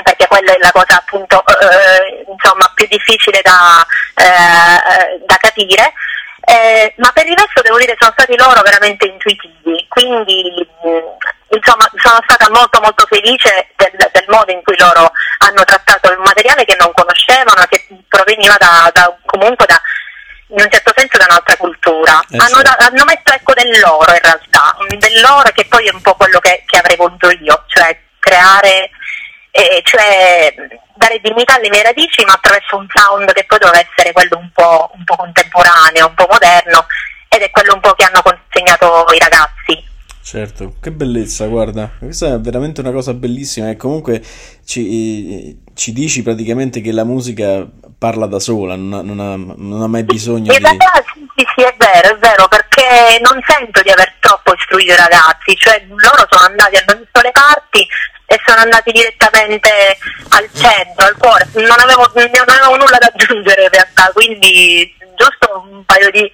perché 0.02 0.26
quella 0.26 0.52
è 0.52 0.58
la 0.58 0.72
cosa 0.72 0.96
appunto 0.96 1.44
eh, 1.46 2.24
insomma, 2.26 2.70
più 2.74 2.86
difficile 2.88 3.40
da, 3.42 3.86
da 4.14 5.36
capire. 5.36 5.92
Eh, 6.44 6.94
ma 6.96 7.10
per 7.12 7.26
il 7.26 7.36
resto 7.36 7.62
devo 7.62 7.78
dire 7.78 7.94
sono 7.98 8.12
stati 8.16 8.36
loro 8.36 8.62
veramente 8.62 9.06
intuitivi, 9.06 9.86
quindi 9.88 10.66
mh, 10.82 11.54
insomma 11.56 11.88
sono 12.02 12.18
stata 12.26 12.50
molto 12.50 12.80
molto 12.80 13.06
felice 13.06 13.68
del, 13.76 14.10
del, 14.10 14.24
modo 14.26 14.50
in 14.50 14.60
cui 14.64 14.76
loro 14.76 15.12
hanno 15.38 15.62
trattato 15.62 16.10
il 16.10 16.18
materiale 16.18 16.64
che 16.64 16.74
non 16.76 16.90
conoscevano, 16.92 17.64
che 17.68 17.86
proveniva 18.08 18.56
da, 18.58 18.90
da, 18.92 19.16
comunque 19.24 19.66
da, 19.66 19.80
in 20.48 20.60
un 20.60 20.68
certo 20.68 20.92
senso 20.96 21.16
da 21.16 21.26
un'altra 21.30 21.56
cultura, 21.56 22.20
Eh, 22.30 22.36
hanno, 22.38 22.60
certo. 22.60 22.84
hanno 22.86 23.04
messo 23.04 23.32
ecco 23.32 23.52
del 23.54 23.78
loro 23.78 24.10
in 24.12 24.20
realtà, 24.22 24.76
del 24.98 25.20
loro 25.20 25.48
che 25.50 25.64
poi 25.66 25.86
è 25.86 25.94
un 25.94 26.02
po' 26.02 26.16
quello 26.16 26.40
che, 26.40 26.64
che 26.66 26.78
avrei 26.78 26.96
voluto 26.96 27.30
io, 27.30 27.64
cioè 27.68 27.96
creare, 28.18 28.90
eh, 29.52 29.82
cioè 29.84 30.54
dare 30.96 31.20
dignità 31.22 31.56
alle 31.56 31.68
mie 31.68 31.82
radici 31.82 32.24
ma 32.24 32.32
attraverso 32.32 32.76
un 32.76 32.86
sound 32.88 33.30
che 33.32 33.44
poi 33.44 33.58
doveva 33.58 33.78
essere 33.78 34.12
quello 34.12 34.38
un 34.38 34.50
po', 34.52 34.90
un 34.94 35.04
po' 35.04 35.16
contemporaneo, 35.16 36.08
un 36.08 36.14
po' 36.14 36.26
moderno 36.30 36.86
ed 37.28 37.42
è 37.42 37.50
quello 37.50 37.74
un 37.74 37.80
po' 37.80 37.92
che 37.92 38.04
hanno 38.04 38.22
consegnato 38.22 39.06
i 39.12 39.18
ragazzi. 39.18 39.90
Certo, 40.24 40.76
che 40.80 40.92
bellezza, 40.92 41.46
guarda, 41.46 41.90
questa 41.98 42.34
è 42.34 42.40
veramente 42.40 42.80
una 42.80 42.92
cosa 42.92 43.12
bellissima 43.12 43.70
e 43.70 43.76
comunque 43.76 44.22
ci, 44.64 45.60
ci 45.74 45.92
dici 45.92 46.22
praticamente 46.22 46.80
che 46.80 46.92
la 46.92 47.04
musica 47.04 47.66
parla 47.98 48.26
da 48.26 48.38
sola, 48.38 48.76
non 48.76 48.92
ha, 48.92 49.02
non 49.02 49.20
ha- 49.20 49.54
non 49.56 49.82
ha 49.82 49.86
mai 49.88 50.04
bisogno 50.04 50.52
In 50.52 50.58
di... 50.58 50.64
realtà 50.64 51.04
sì, 51.12 51.26
sì, 51.36 51.44
sì, 51.56 51.62
è 51.64 51.74
vero, 51.76 52.14
è 52.14 52.18
vero, 52.18 52.46
perché 52.48 53.18
non 53.20 53.42
sento 53.46 53.82
di 53.82 53.90
aver 53.90 54.14
troppo 54.20 54.54
istruito 54.54 54.92
i 54.92 54.96
ragazzi, 54.96 55.56
cioè 55.56 55.84
loro 55.88 56.26
sono 56.30 56.46
andati, 56.46 56.76
hanno 56.76 57.00
visto 57.00 57.20
le 57.20 57.32
parti 57.32 57.86
e 58.32 58.40
sono 58.46 58.62
andati 58.62 58.92
direttamente 58.92 59.68
al 60.30 60.48
centro, 60.54 61.04
al 61.04 61.16
cuore, 61.18 61.46
non 61.52 61.76
avevo, 61.78 62.10
non 62.14 62.56
avevo 62.56 62.76
nulla 62.76 62.96
da 62.96 63.12
aggiungere 63.12 63.64
in 63.64 63.68
realtà, 63.68 64.10
quindi 64.14 64.90
giusto 65.14 65.68
un 65.68 65.84
paio 65.84 66.10
di, 66.10 66.24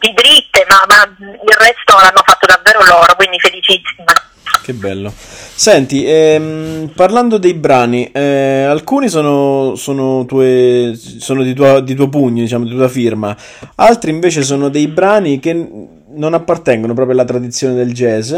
di 0.00 0.12
dritte, 0.12 0.66
ma, 0.68 0.82
ma 0.88 1.04
il 1.18 1.56
resto 1.56 1.94
l'hanno 2.02 2.22
fatto 2.24 2.46
davvero 2.46 2.84
loro, 2.84 3.14
quindi 3.14 3.38
felicissima. 3.38 4.12
Che 4.60 4.72
bello. 4.72 5.12
Senti, 5.14 6.04
ehm, 6.04 6.90
parlando 6.96 7.38
dei 7.38 7.54
brani, 7.54 8.10
eh, 8.10 8.64
alcuni 8.64 9.08
sono, 9.08 9.76
sono, 9.76 10.24
tue, 10.26 10.94
sono 10.96 11.44
di, 11.44 11.54
tua, 11.54 11.80
di 11.80 11.94
tuo 11.94 12.08
pugno, 12.08 12.42
diciamo, 12.42 12.64
di 12.64 12.74
tua 12.74 12.88
firma, 12.88 13.36
altri 13.76 14.10
invece 14.10 14.42
sono 14.42 14.68
dei 14.68 14.88
brani 14.88 15.38
che 15.38 15.52
non 15.52 16.34
appartengono 16.34 16.92
proprio 16.94 17.14
alla 17.14 17.24
tradizione 17.24 17.74
del 17.74 17.92
jazz. 17.92 18.34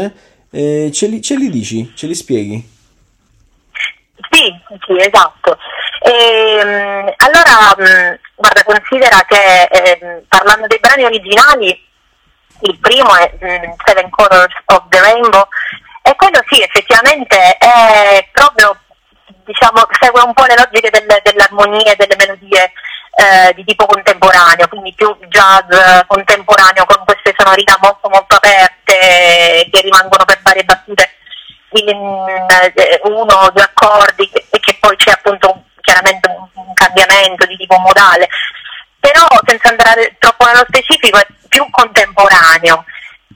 Eh, 0.51 0.91
ce, 0.93 1.07
li, 1.07 1.21
ce 1.23 1.35
li 1.37 1.49
dici? 1.49 1.91
Ce 1.95 2.05
li 2.05 2.13
spieghi? 2.13 2.77
Sì, 4.29 4.53
sì, 4.85 4.95
esatto. 4.97 5.57
Ehm, 6.01 7.13
allora, 7.17 7.73
mh, 7.77 8.19
guarda, 8.35 8.63
considera 8.63 9.21
che 9.27 9.63
ehm, 9.63 10.23
parlando 10.27 10.67
dei 10.67 10.79
brani 10.79 11.03
originali, 11.05 11.87
il 12.61 12.77
primo 12.79 13.15
è 13.15 13.31
mh, 13.39 13.73
Seven 13.85 14.09
Colors 14.09 14.53
of 14.65 14.83
the 14.89 14.99
Rainbow, 14.99 15.47
e 16.01 16.15
quello 16.15 16.39
sì, 16.49 16.61
effettivamente 16.61 17.57
è 17.57 18.27
proprio, 18.31 18.77
diciamo, 19.45 19.87
segue 19.99 20.21
un 20.21 20.33
po' 20.33 20.45
le 20.45 20.55
logiche 20.57 20.89
del- 20.89 21.19
dell'armonia 21.23 21.91
e 21.93 21.95
delle 21.95 22.15
melodie 22.17 22.71
eh, 23.15 23.53
di 23.53 23.63
tipo 23.65 23.85
contemporaneo, 23.85 24.67
quindi 24.67 24.93
più 24.93 25.15
jazz 25.27 25.69
eh, 25.71 26.03
contemporaneo 26.07 26.85
con 26.85 27.03
queste 27.05 27.33
sonorità 27.37 27.77
molto 27.81 28.07
molto 28.09 28.35
aperte 28.35 29.67
che 29.71 29.81
rimangono 29.81 30.23
per 30.25 30.39
varie 30.41 30.63
battute 30.63 31.08
in 31.73 31.87
eh, 31.89 32.99
uno 33.03 33.33
o 33.33 33.49
due 33.51 33.61
accordi 33.63 34.29
e 34.49 34.59
che 34.59 34.77
poi 34.79 34.95
c'è 34.95 35.11
appunto 35.11 35.51
un- 35.51 35.61
chiaramente 35.81 36.27
un, 36.29 36.73
cambiamento 36.73 37.45
di 37.45 37.55
tipo 37.57 37.77
modale, 37.79 38.27
però 38.99 39.25
senza 39.45 39.69
andare 39.69 40.15
troppo 40.19 40.45
nello 40.45 40.65
specifico 40.67 41.17
è 41.19 41.25
più 41.47 41.65
contemporaneo. 41.71 42.85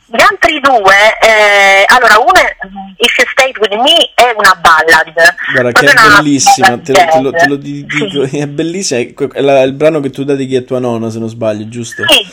Gli 0.06 0.22
altri 0.22 0.60
due, 0.60 1.18
eh, 1.22 1.84
allora 1.88 2.20
uno 2.20 2.34
è 2.34 2.56
mm, 2.68 2.94
If 2.98 3.18
You 3.18 3.28
Stayed 3.32 3.58
With 3.58 3.74
Me 3.82 4.12
è 4.14 4.32
una 4.36 4.54
ballad. 4.54 5.12
Guarda 5.52 5.72
che 5.72 5.86
è 5.88 5.94
bellissima, 5.94 6.78
te, 6.78 6.92
lo- 6.94 7.06
te 7.12 7.20
lo, 7.20 7.32
te 7.32 7.48
lo 7.48 7.56
di- 7.56 7.86
Sì. 7.90 8.06
dico, 8.06 8.38
è 8.38 8.46
bellissima, 8.48 9.00
è, 9.34 9.42
la- 9.42 9.62
è 9.62 9.64
il 9.64 9.74
brano 9.74 10.00
che 10.02 10.12
tu 10.12 10.24
dedichi 10.24 10.56
a 10.56 10.62
tua 10.62 10.80
nonna, 10.80 11.10
se 11.10 11.18
non 11.18 11.30
sbaglio, 11.30 11.68
giusto? 11.68 12.04
Sì, 12.08 12.28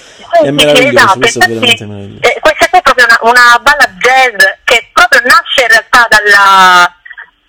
È 0.45 0.51
meraviglioso, 0.51 0.97
esatto. 0.99 1.19
questo 1.21 1.39
è 1.41 1.49
veramente 1.49 1.87
meraviglioso. 1.87 2.23
eh, 2.23 2.39
questa 2.41 2.69
qua 2.69 2.79
è 2.79 2.83
proprio 2.83 3.07
una, 3.23 3.59
ballad 3.61 3.97
jazz 3.99 4.37
che 4.65 4.89
proprio 4.93 5.21
nasce 5.25 5.63
in 5.63 5.69
realtà 5.69 6.07
dalla, 6.09 6.95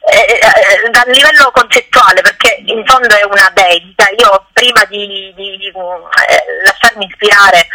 eh, 0.10 0.40
eh, 0.40 0.90
dal 0.90 1.10
livello 1.10 1.51
concettuale, 1.51 2.22
perché 2.22 2.62
in 2.66 2.84
fondo 2.86 3.16
è 3.16 3.24
una 3.24 3.50
dedica. 3.54 4.08
Io 4.18 4.48
prima 4.54 4.84
di, 4.86 5.34
di- 5.36 5.58
di, 5.58 5.68
eh, 5.68 6.63
lasciarmi 6.66 7.06
ispirare 7.06 7.68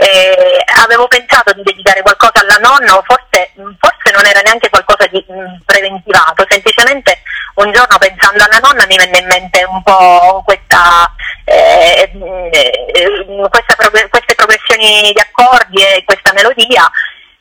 eh, 0.00 0.62
avevo 0.82 1.08
pensato 1.08 1.52
di 1.54 1.62
dedicare 1.62 2.02
qualcosa 2.02 2.40
alla 2.40 2.58
nonna, 2.60 2.96
o 2.96 3.02
forse, 3.04 3.52
forse 3.78 4.12
non 4.14 4.24
era 4.26 4.40
neanche 4.42 4.68
qualcosa 4.68 5.06
di 5.08 5.24
mh, 5.26 5.62
preventivato, 5.64 6.46
semplicemente 6.48 7.22
un 7.54 7.72
giorno 7.72 7.98
pensando 7.98 8.44
alla 8.44 8.60
nonna 8.62 8.86
mi 8.86 8.96
venne 8.96 9.18
in 9.18 9.26
mente 9.26 9.64
un 9.64 9.82
po' 9.82 10.42
questa, 10.44 11.12
eh, 11.44 12.08
eh, 12.12 13.48
questa 13.50 13.74
progre- 13.74 14.08
queste 14.08 14.36
progressioni 14.36 15.12
di 15.12 15.20
accordi 15.20 15.82
e 15.82 16.04
questa 16.04 16.32
melodia 16.32 16.88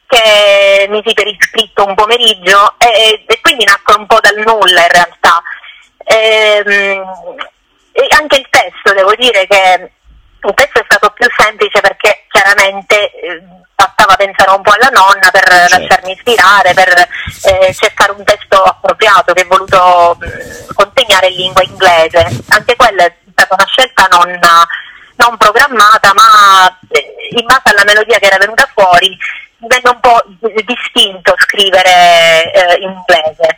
che 0.08 0.88
misi 0.90 1.14
per 1.14 1.28
iscritto 1.28 1.86
un 1.86 1.94
pomeriggio 1.96 2.76
e, 2.80 3.24
e 3.28 3.42
quindi 3.42 3.66
nacque 3.66 3.96
un 3.96 4.08
po' 4.08 4.20
dal 4.20 4.38
nulla 4.38 4.82
in 4.82 4.92
realtà. 4.92 5.42
Ehm, 6.06 7.36
e 7.92 8.08
anche 8.18 8.38
il 8.38 8.48
testo, 8.50 8.94
devo 8.94 9.14
dire 9.16 9.46
che 9.48 9.92
il 10.42 10.54
testo 10.54 10.80
è 10.80 10.86
stato 10.86 11.10
più 11.10 11.28
semplice 11.36 11.82
perché 11.82 12.26
chiaramente 12.30 13.12
eh, 13.12 13.44
bastava 13.76 14.16
pensare 14.16 14.52
un 14.52 14.62
po' 14.62 14.72
alla 14.72 14.90
nonna 14.90 15.30
per 15.32 15.44
Certo. 15.48 15.78
lasciarmi 15.80 16.12
ispirare, 16.12 16.74
per 16.74 17.08
eh, 17.44 17.74
cercare 17.74 18.12
un 18.12 18.24
testo 18.24 18.62
appropriato 18.62 19.34
che 19.34 19.42
ho 19.42 19.48
voluto 19.48 20.18
mh, 20.20 20.74
consegnare 20.74 21.28
in 21.28 21.36
lingua 21.36 21.64
inglese. 21.64 22.44
Anche 22.50 22.76
quella 22.76 23.04
è 23.06 23.14
stata 23.32 23.56
una 23.56 23.66
scelta 23.66 24.08
non, 24.12 24.40
non 25.16 25.38
programmata, 25.38 26.14
ma 26.14 26.80
eh, 26.90 27.16
in 27.36 27.46
base 27.46 27.62
alla 27.64 27.84
melodia 27.84 28.20
che 28.20 28.26
era 28.26 28.38
venuta 28.38 28.68
fuori 28.74 29.18
venne 29.60 29.90
un 29.90 30.00
po' 30.00 30.22
distinto 30.64 31.34
scrivere 31.38 32.52
eh, 32.52 32.76
in 32.82 32.90
inglese. 32.90 33.56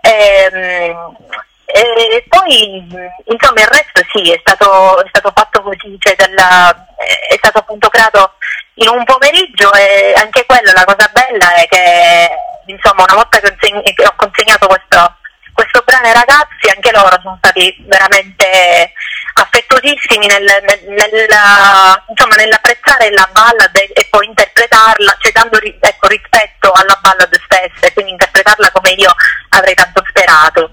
Ehm, 0.00 1.16
e 1.70 2.24
poi 2.28 2.76
insomma 3.26 3.60
il 3.60 3.66
resto 3.66 4.02
sì 4.12 4.32
è 4.32 4.38
stato, 4.40 5.04
è 5.04 5.08
stato 5.08 5.30
fatto 5.34 5.62
così, 5.62 5.96
cioè 5.98 6.14
della- 6.16 6.86
è 6.96 7.34
stato 7.36 7.58
appunto 7.58 7.88
creato 7.88 8.32
in 8.74 8.88
un 8.88 9.04
pomeriggio 9.04 9.72
e 9.74 10.14
anche 10.16 10.46
quello 10.46 10.72
la 10.72 10.84
cosa 10.84 11.10
bella 11.12 11.54
è 11.54 11.66
che 11.68 12.30
insomma 12.66 13.04
una 13.04 13.14
volta 13.14 13.38
che 13.40 14.06
ho 14.06 14.14
consegnato 14.16 14.66
questo, 14.66 15.16
questo 15.52 15.82
brano 15.84 16.06
ai 16.06 16.14
ragazzi 16.14 16.70
anche 16.74 16.90
loro 16.92 17.18
sono 17.20 17.36
stati 17.38 17.76
veramente 17.86 18.92
affettuosissimi 19.40 20.26
nel, 20.26 20.44
nel- 20.44 21.10
nella- 21.10 22.04
insomma, 22.08 22.34
nell'apprezzare 22.36 23.10
la 23.10 23.28
ballad 23.32 23.74
e, 23.76 23.90
e 23.94 24.06
poi 24.10 24.26
interpretarla, 24.26 25.16
cioè 25.18 25.32
dando 25.32 25.58
ri- 25.58 25.76
ecco, 25.80 26.06
rispetto 26.08 26.72
alla 26.72 26.98
ballad 27.00 27.34
stessa 27.44 27.86
e 27.86 27.92
quindi 27.92 28.12
interpretarla 28.12 28.70
come 28.70 28.90
io 28.90 29.14
avrei 29.50 29.74
tanto 29.74 30.02
sperato. 30.08 30.70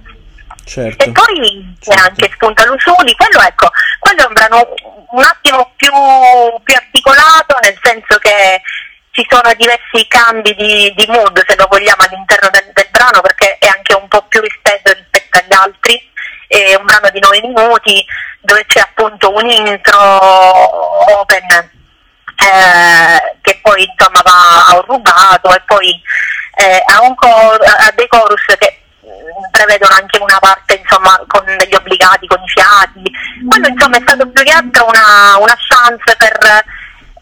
Certo. 0.65 1.03
E 1.03 1.11
poi 1.11 1.75
c'è 1.79 1.91
certo. 1.91 2.09
anche 2.09 2.31
Spunta 2.33 2.65
Lusuli, 2.65 3.15
quello 3.15 3.39
ecco, 3.41 3.69
quello 3.99 4.23
è 4.23 4.25
un 4.25 4.33
brano 4.33 4.73
un 5.11 5.23
attimo 5.23 5.73
più, 5.75 5.93
più 6.63 6.75
articolato, 6.75 7.57
nel 7.61 7.77
senso 7.83 8.17
che 8.17 8.61
ci 9.11 9.25
sono 9.29 9.53
diversi 9.53 10.05
cambi 10.07 10.53
di, 10.55 10.91
di 10.95 11.05
mood, 11.07 11.41
se 11.47 11.55
lo 11.55 11.67
vogliamo, 11.69 12.03
all'interno 12.03 12.49
del, 12.49 12.69
del 12.73 12.87
brano, 12.89 13.21
perché 13.21 13.57
è 13.59 13.67
anche 13.67 13.95
un 13.95 14.07
po' 14.07 14.23
più 14.23 14.41
rispetto 14.41 14.91
rispetto 14.91 15.37
agli 15.37 15.53
altri. 15.53 16.13
È 16.47 16.75
un 16.75 16.85
brano 16.85 17.09
di 17.09 17.19
9 17.19 17.41
minuti 17.41 18.05
dove 18.41 18.65
c'è 18.65 18.79
appunto 18.79 19.33
un 19.33 19.49
intro 19.49 19.99
open 21.19 21.73
eh, 22.35 23.37
che 23.41 23.59
poi 23.61 23.83
insomma 23.83 24.21
va 24.23 24.65
a 24.67 24.75
un 24.75 24.81
rubato 24.85 25.53
e 25.53 25.61
poi 25.65 26.01
eh, 26.57 26.83
ha, 26.85 27.01
un 27.01 27.15
cor- 27.15 27.63
ha 27.63 27.91
dei 27.95 28.07
chorus 28.07 28.43
che 28.57 28.83
mh, 29.01 29.49
prevedono 29.51 29.95
anche 29.95 30.19
una 30.19 30.37
parte 30.39 30.75
insomma 30.75 31.19
con 31.27 31.43
degli 31.45 31.75
obbligati, 31.75 32.27
con 32.27 32.41
i 32.41 32.49
fiati. 32.49 33.03
Quello 33.47 33.67
insomma 33.67 33.97
è 33.97 34.01
stato 34.01 34.29
più 34.29 34.43
che 34.43 34.51
altro 34.51 34.85
una, 34.87 35.37
una 35.39 35.57
chance 35.57 36.15
per, 36.17 36.63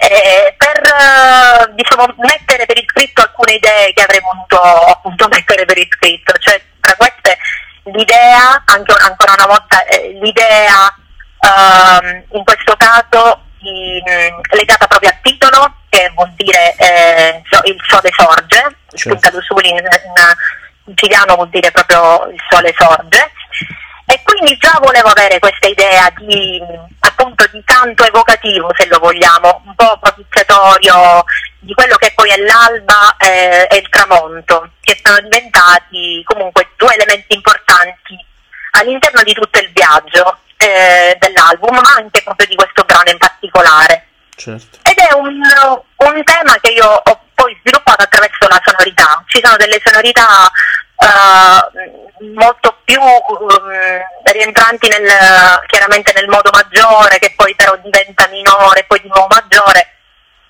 eh, 0.10 0.56
per 0.58 0.82
eh, 0.82 1.74
diciamo, 1.74 2.06
mettere 2.18 2.66
per 2.66 2.78
iscritto 2.78 3.22
alcune 3.22 3.54
idee 3.54 3.94
che 3.94 4.04
avrei 4.04 4.22
voluto 4.22 4.60
appunto 4.60 5.28
mettere 5.32 5.66
per 5.66 5.78
iscritto, 5.78 6.34
cioè 6.40 6.62
tra 6.80 6.96
queste 6.96 7.38
l'idea, 7.86 8.62
anche 8.66 8.94
ancora 9.00 9.34
una 9.38 9.48
volta 9.48 9.86
eh, 9.86 10.18
l'idea 10.22 10.94
ehm, 11.40 12.24
in 12.32 12.44
questo 12.44 12.76
caso 12.78 13.44
mh, 13.60 14.56
legata 14.56 14.88
proprio 14.88 15.10
al 15.10 15.20
titolo, 15.22 15.76
che 15.90 16.12
vuol 16.16 16.32
dire 16.36 16.76
eh, 16.78 17.42
il 17.66 17.78
sole 17.88 18.10
sorge, 18.16 18.62
Certo. 18.96 18.98
spunta 18.98 19.32
Lusuli 19.32 19.70
in, 19.70 19.78
in 19.78 20.94
siciliano 20.96 21.36
vuol 21.36 21.50
dire 21.50 21.72
proprio 21.72 22.28
il 22.28 22.42
sole 22.50 22.74
sorge. 22.78 23.32
E 24.06 24.22
quindi 24.24 24.58
già 24.58 24.78
volevo 24.82 25.10
avere 25.10 25.40
questa 25.40 25.68
idea 25.68 26.12
di 26.18 26.62
appunto 27.00 27.46
di 27.52 27.62
canto 27.64 28.06
evocativo, 28.06 28.70
se 28.76 28.88
lo 28.88 29.00
vogliamo, 29.00 29.62
un 29.66 29.76
po' 29.76 29.98
propiziatorio 30.00 31.24
di 31.60 31.74
quello 31.74 31.96
che 31.96 32.12
poi 32.14 32.30
è 32.30 32.38
l'alba 32.38 33.16
eh, 33.18 33.68
e 33.70 33.78
il 33.78 33.90
tramonto, 33.90 34.72
che 34.82 35.00
sono 35.02 35.20
diventati 35.22 36.22
comunque 36.26 36.72
due 36.76 36.94
elementi 36.96 37.36
importanti 37.36 38.18
all'interno 38.72 39.24
di 39.24 39.34
tutto 39.34 39.60
il 39.60 39.72
viaggio, 39.72 40.40
eh, 40.58 41.16
dell'album, 41.20 41.80
ma 41.80 41.94
anche 41.98 42.22
proprio 42.24 42.48
di 42.48 42.56
questo 42.56 42.84
brano 42.84 43.10
in 43.10 43.18
particolare. 43.18 44.08
Certo. 44.36 44.80
Ed 44.84 44.98
è 44.98 45.14
un, 45.14 45.42
un 45.98 46.24
tema 46.24 46.56
che 46.62 46.72
io 46.72 46.88
ho 46.88 47.22
poi 47.34 47.56
sviluppato 47.60 48.04
attraverso 48.04 48.48
la 48.48 48.62
sonorità. 48.64 49.24
Ci 49.28 49.42
sono 49.44 49.58
delle 49.58 49.82
sonorità 49.84 50.52
uh, 51.04 52.34
molto 52.34 52.78
più 52.84 53.02
um, 53.02 53.72
rientranti 54.24 54.88
nel, 54.90 55.10
chiaramente 55.68 56.14
nel 56.14 56.28
modo 56.28 56.50
maggiore, 56.52 57.20
che 57.20 57.34
poi 57.36 57.54
però 57.56 57.76
diventa 57.78 58.28
minore, 58.28 58.86
poi 58.86 59.02
di 59.02 59.08
nuovo 59.08 59.28
maggiore, 59.30 59.96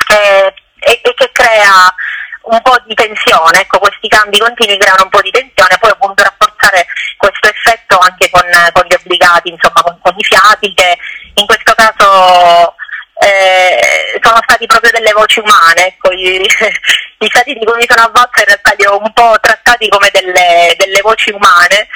eh, 0.09 0.53
e, 0.79 1.01
e, 1.03 1.13
che 1.13 1.29
crea 1.31 1.93
un 2.43 2.61
po' 2.61 2.77
di 2.85 2.93
tensione, 2.93 3.61
ecco, 3.61 3.79
questi 3.79 4.07
cambi 4.07 4.37
continui 4.37 4.77
creano 4.77 5.03
un 5.03 5.09
po' 5.09 5.21
di 5.21 5.31
tensione, 5.31 5.77
poi 5.79 5.91
appunto 5.91 6.23
rafforzare 6.23 6.85
questo 7.17 7.47
effetto 7.47 7.97
anche 7.99 8.29
con, 8.29 8.43
con 8.73 8.83
gli 8.87 8.93
obbligati, 8.93 9.49
insomma 9.49 9.81
con, 9.81 9.97
con 10.01 10.13
i 10.17 10.23
fiati 10.23 10.73
che 10.73 10.97
in 11.35 11.45
questo 11.45 11.73
caso 11.73 12.75
eh, 13.23 14.19
sono 14.21 14.39
stati 14.43 14.65
proprio 14.65 14.91
delle 14.91 15.11
voci 15.13 15.39
umane, 15.39 15.87
ecco, 15.87 16.11
i, 16.11 16.41
i 17.19 17.27
stati 17.27 17.53
di 17.53 17.65
cui 17.65 17.77
mi 17.77 17.85
sono 17.87 18.03
avvolta 18.03 18.39
in 18.39 18.45
realtà 18.45 18.73
li 18.77 18.85
ho 18.85 18.97
un 18.97 19.13
po' 19.13 19.37
trattati 19.41 19.87
come 19.89 20.09
delle, 20.11 20.75
delle 20.77 21.01
voci 21.01 21.31
umane 21.31 21.87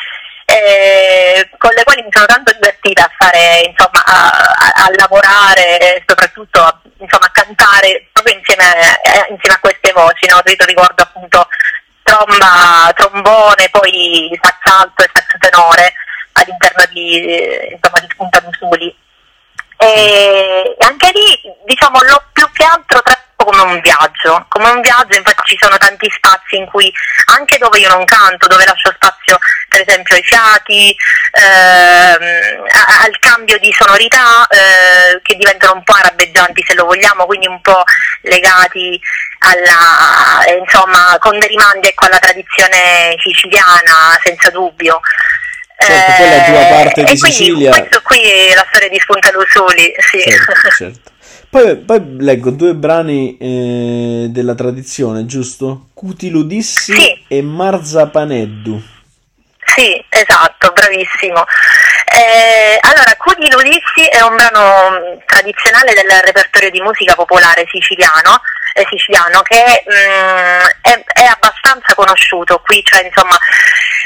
eh, 0.50 1.50
con 1.58 1.72
le 1.74 1.84
quali 1.84 2.02
mi 2.04 2.10
sono 2.10 2.26
tanto 2.26 2.54
divertita 2.54 3.04
a 3.04 3.12
fare, 3.18 3.68
insomma, 3.68 4.02
a, 4.06 4.86
a, 4.86 4.90
lavorare 4.96 5.78
e 5.78 6.04
soprattutto 6.08 6.62
a, 6.62 6.82
insomma, 7.00 7.26
a 7.26 7.32
cantare 7.32 8.08
proprio 8.14 8.36
insieme, 8.36 8.64
eh, 9.04 9.34
insieme, 9.34 9.56
a 9.56 9.60
queste 9.60 9.92
voci, 9.92 10.26
no? 10.28 10.40
Ricordo 10.44 11.04
appunto 11.04 11.50
tromba, 12.02 12.92
trombone, 12.96 13.68
poi 13.70 14.40
sax 14.42 14.56
alto 14.72 15.04
e 15.04 15.10
sax 15.14 15.38
tenore 15.38 15.94
all'interno 16.32 16.86
di, 16.92 17.70
insomma, 17.74 18.00
di 18.00 18.08
Spunta 18.10 18.42
Musuli 18.42 18.96
e 19.78 20.76
anche 20.80 21.12
lì, 21.14 21.40
diciamo, 21.66 22.02
l'ho 22.02 22.24
più 22.34 22.48
che 22.54 22.64
altro 22.64 23.02
trattato 23.02 23.26
come 23.38 23.62
un 23.62 23.80
viaggio, 23.80 24.46
come 24.50 24.70
un 24.70 24.82
viaggio, 24.82 25.18
infatti 25.18 25.42
ci 25.46 25.58
sono 25.60 25.78
tanti 25.78 26.10
spazi 26.10 26.58
in 26.58 26.66
cui, 26.66 26.92
anche 27.36 27.58
dove 27.58 27.80
io 27.80 27.90
non 27.90 28.04
canto, 28.06 28.48
dove 28.48 28.66
lascio 28.66 28.92
spazio 28.94 29.38
per 29.70 29.82
esempio 29.88 30.16
ai 30.16 30.24
fiati, 30.24 30.96
ehm, 31.32 32.66
al 33.04 33.20
cambio 33.20 33.60
di 33.60 33.72
sonorità 33.78 34.48
eh, 34.48 35.20
che 35.22 35.36
diventano 35.36 35.74
un 35.74 35.84
po' 35.84 35.94
arabeggianti 35.94 36.64
se 36.68 36.74
lo 36.74 36.86
vogliamo, 36.86 37.26
quindi 37.26 37.48
un 37.48 37.62
po' 37.62 37.84
legati 38.22 39.00
alla, 39.40 40.44
insomma, 40.60 41.16
con 41.20 41.38
dei 41.38 41.50
rimandi 41.50 41.90
ecco, 41.90 42.06
alla 42.06 42.20
tradizione 42.20 43.16
siciliana, 43.20 44.18
senza 44.24 44.50
dubbio. 44.50 45.00
Certo, 45.80 46.12
quella 46.18 46.34
è 46.34 46.38
la 46.38 46.44
tua 46.44 46.68
eh, 46.68 46.74
parte 46.74 47.04
di 47.04 47.18
Sicilia. 47.18 47.70
Questo 47.70 48.02
qui 48.04 48.20
è 48.20 48.56
la 48.56 48.66
storia 48.68 48.90
di 48.90 49.00
Lusuli, 49.32 49.94
sì. 50.00 50.20
Certo, 50.20 50.70
certo. 50.76 51.12
Poi, 51.50 51.78
poi, 51.78 52.18
leggo 52.20 52.50
due 52.50 52.74
brani 52.74 53.38
eh, 53.38 54.28
della 54.30 54.56
tradizione, 54.56 55.26
giusto? 55.26 55.90
Cutiludissi 55.94 56.94
sì. 56.94 57.26
e 57.28 57.42
Marzapaneddu. 57.42 58.82
Sì, 59.76 60.04
esatto, 60.10 60.72
bravissimo. 60.74 61.46
Eh, 62.12 62.78
allora, 62.82 63.16
Cutiludissi 63.16 64.08
è 64.10 64.22
un 64.22 64.36
brano 64.36 65.22
tradizionale 65.26 65.94
del 65.94 66.10
repertorio 66.24 66.72
di 66.72 66.82
musica 66.82 67.14
popolare 67.14 67.66
siciliano 67.70 68.34
eh, 68.34 68.67
siciliano 68.90 69.42
che 69.42 69.84
mh, 69.86 69.92
mm, 69.92 70.66
è, 70.82 71.04
è, 71.14 71.24
abbastanza 71.26 71.94
conosciuto 71.96 72.60
qui, 72.60 72.82
cioè 72.84 73.04
insomma 73.04 73.38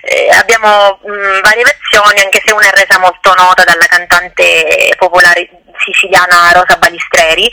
eh, 0.03 0.29
abbiamo 0.31 0.99
mh, 1.03 1.11
mm, 1.11 1.41
varie 1.41 1.63
versioni 1.63 2.21
anche 2.21 2.41
se 2.45 2.53
una 2.53 2.69
è 2.69 2.71
resa 2.71 2.99
molto 2.99 3.33
nota 3.33 3.63
dalla 3.63 3.85
cantante 3.85 4.93
popolare 4.97 5.49
siciliana 5.83 6.51
Rosa 6.53 6.77
Balistreri. 6.77 7.49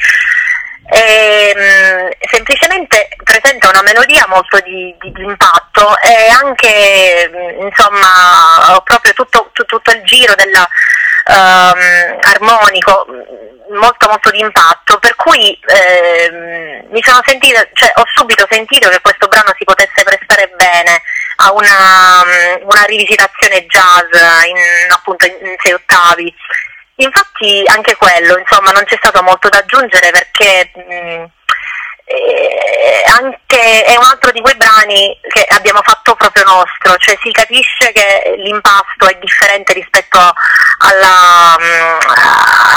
E, 0.91 1.55
mh, 1.55 1.61
mm, 1.61 2.09
semplicemente 2.31 3.09
presenta 3.23 3.69
una 3.69 3.83
melodia 3.83 4.25
molto 4.29 4.59
di, 4.61 4.95
di, 5.01 5.13
di 5.13 5.23
impatto 5.23 5.99
e 6.01 6.29
anche 6.43 7.31
insomma 7.61 8.81
proprio 8.83 9.13
tutto, 9.13 9.51
tutto, 9.53 9.65
tutto 9.65 9.91
il 9.91 10.03
giro 10.05 10.35
della, 10.35 10.67
um, 11.29 12.19
armonico 12.23 13.07
molto 13.71 14.09
molto 14.09 14.31
di 14.31 14.41
impatto. 14.41 14.99
Per 14.99 15.15
cui 15.17 15.59
eh, 15.67 16.85
mi 16.91 17.03
sono 17.03 17.21
sentita 17.25 17.67
cioè 17.75 17.93
ho 17.97 18.05
subito 18.15 18.47
sentito 18.49 18.89
che 18.89 19.01
questo 19.01 19.29
brano 19.29 19.53
si 19.57 19.65
potesse 19.65 20.03
prestare 20.03 20.51
bene 20.57 21.03
a 21.37 21.53
una, 21.53 22.23
una 22.63 22.85
rivisitazione 22.85 23.67
jazz 23.67 24.11
in, 24.47 24.57
appunto 24.91 25.27
in 25.27 25.55
sei 25.63 25.73
ottavi 25.75 26.35
infatti 27.03 27.63
anche 27.67 27.97
quello 27.97 28.39
insomma 28.39 28.73
non 28.73 28.85
c'è 28.85 28.97
stato 28.97 29.23
molto 29.23 29.49
da 29.49 29.59
aggiungere 29.59 30.11
perché 30.11 30.71
mh, 30.75 31.25
eh, 32.09 33.05
anche 33.07 33.85
è 33.85 33.97
un 33.97 34.05
altro 34.05 34.31
di 34.31 34.41
quei 34.41 34.57
brani 34.57 35.15
che 35.29 35.45
abbiamo 35.51 35.81
fatto 35.83 36.15
proprio 36.15 36.45
nostro, 36.45 36.97
cioè 36.97 37.19
si 37.23 37.31
capisce 37.31 37.93
che 37.93 38.35
l'impasto 38.39 39.09
è 39.09 39.19
differente 39.21 39.75
rispetto 39.75 40.19
alla, 40.19 41.57
mm, 41.61 41.99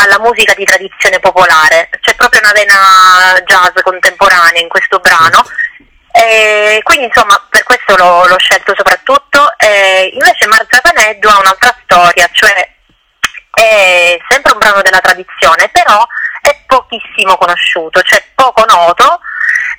alla 0.04 0.20
musica 0.20 0.54
di 0.54 0.66
tradizione 0.66 1.20
popolare, 1.20 1.90
c'è 2.02 2.14
proprio 2.16 2.42
una 2.44 2.52
vena 2.52 3.40
jazz 3.46 3.82
contemporanea 3.82 4.62
in 4.62 4.68
questo 4.68 5.00
brano. 5.00 5.44
E 6.14 6.82
quindi 6.84 7.06
insomma 7.06 7.42
per 7.50 7.64
questo 7.64 7.96
l'ho, 7.96 8.28
l'ho 8.28 8.38
scelto 8.38 8.74
soprattutto. 8.76 9.54
E 9.58 10.10
invece 10.12 10.46
Marza 10.48 10.82
Paneddu 10.82 11.30
ha 11.30 11.40
un'altra 11.40 11.74
storia, 11.84 12.30
cioè 12.34 12.70
è 13.54 14.18
sempre 14.30 14.54
un 14.54 14.60
brano 14.60 14.82
della 14.82 15.00
tradizione, 15.00 15.70
però 15.70 16.06
è 16.42 16.58
pochissimo 16.66 17.38
conosciuto, 17.38 18.02
cioè 18.02 18.24
poco 18.34 18.64
noto, 18.66 19.20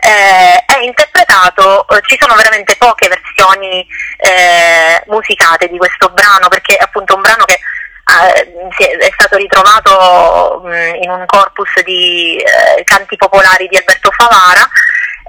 eh, 0.01 0.65
è 0.65 0.79
interpretato, 0.83 1.87
eh, 1.89 2.01
ci 2.07 2.17
sono 2.21 2.35
veramente 2.35 2.77
poche 2.77 3.09
versioni 3.09 3.87
eh, 4.19 5.03
musicate 5.07 5.69
di 5.69 5.79
questo 5.79 6.09
brano, 6.11 6.49
perché 6.49 6.77
è 6.77 6.83
appunto 6.83 7.15
un 7.15 7.23
brano 7.23 7.45
che 7.45 7.59
eh, 8.05 8.99
è 8.99 9.11
stato 9.15 9.37
ritrovato 9.37 10.63
mm, 10.67 10.95
in 11.03 11.11
un 11.11 11.25
corpus 11.27 11.83
di 11.85 12.37
eh, 12.37 12.83
canti 12.85 13.17
popolari 13.17 13.69
di 13.69 13.77
Alberto 13.77 14.11
Favara 14.11 14.69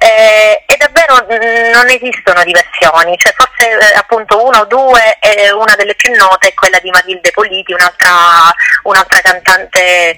eh, 0.03 0.63
e 0.65 0.75
davvero 0.75 1.15
non 1.71 1.89
esistono 1.89 2.43
diversioni, 2.43 3.17
cioè 3.17 3.33
forse 3.33 3.69
eh, 3.69 3.95
appunto 3.95 4.43
una 4.43 4.59
o 4.59 4.65
due, 4.65 5.17
eh, 5.19 5.49
una 5.53 5.75
delle 5.75 5.95
più 5.95 6.13
note 6.13 6.49
è 6.49 6.53
quella 6.53 6.77
di 6.79 6.89
Matilde 6.89 7.31
Politi, 7.31 7.71
un'altra, 7.71 8.53
un'altra 8.83 9.21
cantante 9.21 10.17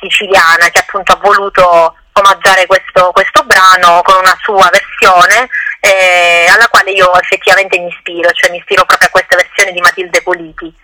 siciliana 0.00 0.68
che 0.70 0.80
appunto 0.80 1.12
ha 1.12 1.20
voluto 1.22 1.94
omaggiare 2.12 2.66
questo, 2.66 3.12
questo 3.12 3.44
brano 3.44 4.02
con 4.02 4.16
una 4.16 4.36
sua 4.42 4.68
versione 4.68 5.48
eh, 5.78 6.46
alla 6.50 6.66
quale 6.66 6.90
io 6.90 7.14
effettivamente 7.20 7.78
mi 7.78 7.86
ispiro, 7.86 8.32
cioè 8.32 8.50
mi 8.50 8.58
ispiro 8.58 8.84
proprio 8.84 9.06
a 9.06 9.12
questa 9.12 9.36
versione 9.36 9.70
di 9.70 9.80
Matilde 9.80 10.22
Politi. 10.22 10.74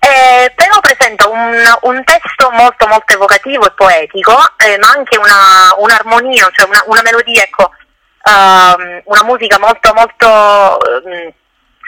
Eh, 0.00 0.52
però 0.54 0.78
presenta 0.80 1.28
un, 1.28 1.60
un, 1.82 2.04
testo 2.04 2.50
molto 2.52 2.86
molto 2.86 3.14
evocativo 3.14 3.66
e 3.66 3.72
poetico, 3.72 4.32
eh, 4.56 4.78
ma 4.78 4.90
anche 4.90 5.18
una, 5.18 5.74
un'armonia, 5.76 6.48
cioè 6.52 6.68
una, 6.68 6.82
una 6.86 7.02
melodia, 7.02 7.42
ecco, 7.42 7.72
um, 8.22 9.02
una 9.04 9.24
musica 9.24 9.58
molto 9.58 9.92
molto, 9.94 10.78
um, 11.04 11.32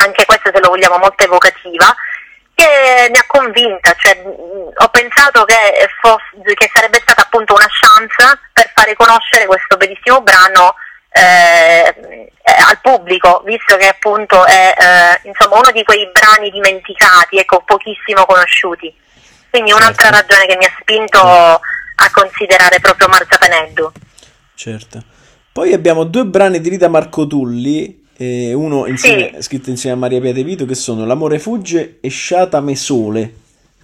anche 0.05 0.25
questa 0.27 0.51
se 0.53 0.61
lo 0.61 0.71
vogliamo, 0.71 0.99
molto 0.99 1.25
evocativa, 1.25 1.95
che 2.55 3.09
mi 3.11 3.19
ha 3.19 3.25
convinta, 3.27 3.95
cioè, 3.97 4.21
ho 4.23 4.89
pensato 4.89 5.45
che, 5.45 5.89
fosse, 6.01 6.55
che, 6.55 6.71
sarebbe 6.75 7.01
stata 7.01 7.23
appunto 7.23 7.55
una 7.55 7.69
chance 7.69 8.39
per 8.53 8.71
fare 8.75 8.95
conoscere 8.97 9.47
questo 9.47 9.77
bellissimo 9.77 10.21
brano 10.21 10.75
eh, 11.11 12.31
al 12.69 12.79
pubblico, 12.81 13.43
visto 13.45 13.77
che 13.77 13.89
appunto 13.89 14.45
è 14.47 14.75
eh, 14.77 15.29
insomma, 15.29 15.59
uno 15.59 15.71
di 15.73 15.83
quei 15.83 16.09
brani 16.13 16.51
dimenticati, 16.51 17.37
ecco, 17.39 17.63
pochissimo 17.65 18.25
conosciuti. 18.25 18.95
Quindi 19.51 19.73
un'altra 19.73 20.11
certo. 20.11 20.35
ragione 20.35 20.47
che 20.47 20.57
mi 20.57 20.65
ha 20.65 20.77
spinto 20.81 21.19
a 21.21 22.11
considerare 22.13 22.79
proprio 22.81 23.09
Marza 23.09 23.37
Peneddu. 23.37 23.91
Certo. 24.55 25.03
Poi 25.53 25.73
abbiamo 25.73 26.05
due 26.05 26.25
brani 26.25 26.61
di 26.61 26.69
Rita 26.69 26.89
Marco 26.89 27.27
Tulli 27.27 28.01
eh, 28.17 28.53
uno 28.53 28.87
insieme, 28.87 29.33
sì. 29.37 29.43
scritto 29.43 29.71
insieme 29.71 29.97
a 29.97 29.99
Maria 29.99 30.21
Piede 30.21 30.45
Vito 30.45 30.67
che 30.67 30.75
sono 30.75 31.07
L'amore 31.07 31.39
fugge 31.39 31.99
e 32.01 32.09
Sciatame 32.11 32.77
Sole. 32.77 33.35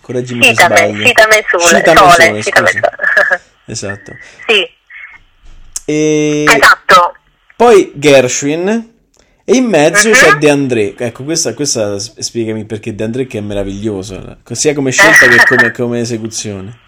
Correggimi 0.03 0.45
se 0.45 0.53
sbaglio. 0.53 1.07
Citame 1.07 1.45
Sole. 1.49 1.65
Citame 1.65 2.11
Sole, 2.11 2.43
Citame 2.43 2.69
Sole. 2.69 3.41
esatto. 3.65 4.12
Sì. 4.47 4.76
E... 5.87 6.44
Esatto. 6.46 7.14
Poi 7.57 7.92
Gershwin 7.94 8.94
e 9.49 9.55
in 9.55 9.64
mezzo 9.64 10.09
uh-huh. 10.09 10.14
c'è 10.14 10.33
De 10.33 10.51
André. 10.51 10.94
Ecco, 10.99 11.25
questa, 11.25 11.55
questa 11.55 11.99
spiegami 11.99 12.64
perché 12.64 12.94
De 12.94 13.05
André 13.05 13.27
che 13.27 13.38
è 13.38 13.40
meraviglioso, 13.40 14.38
sia 14.53 14.75
come 14.75 14.90
scelta 14.90 15.27
che 15.29 15.42
come, 15.46 15.70
come 15.70 16.01
esecuzione. 16.01 16.81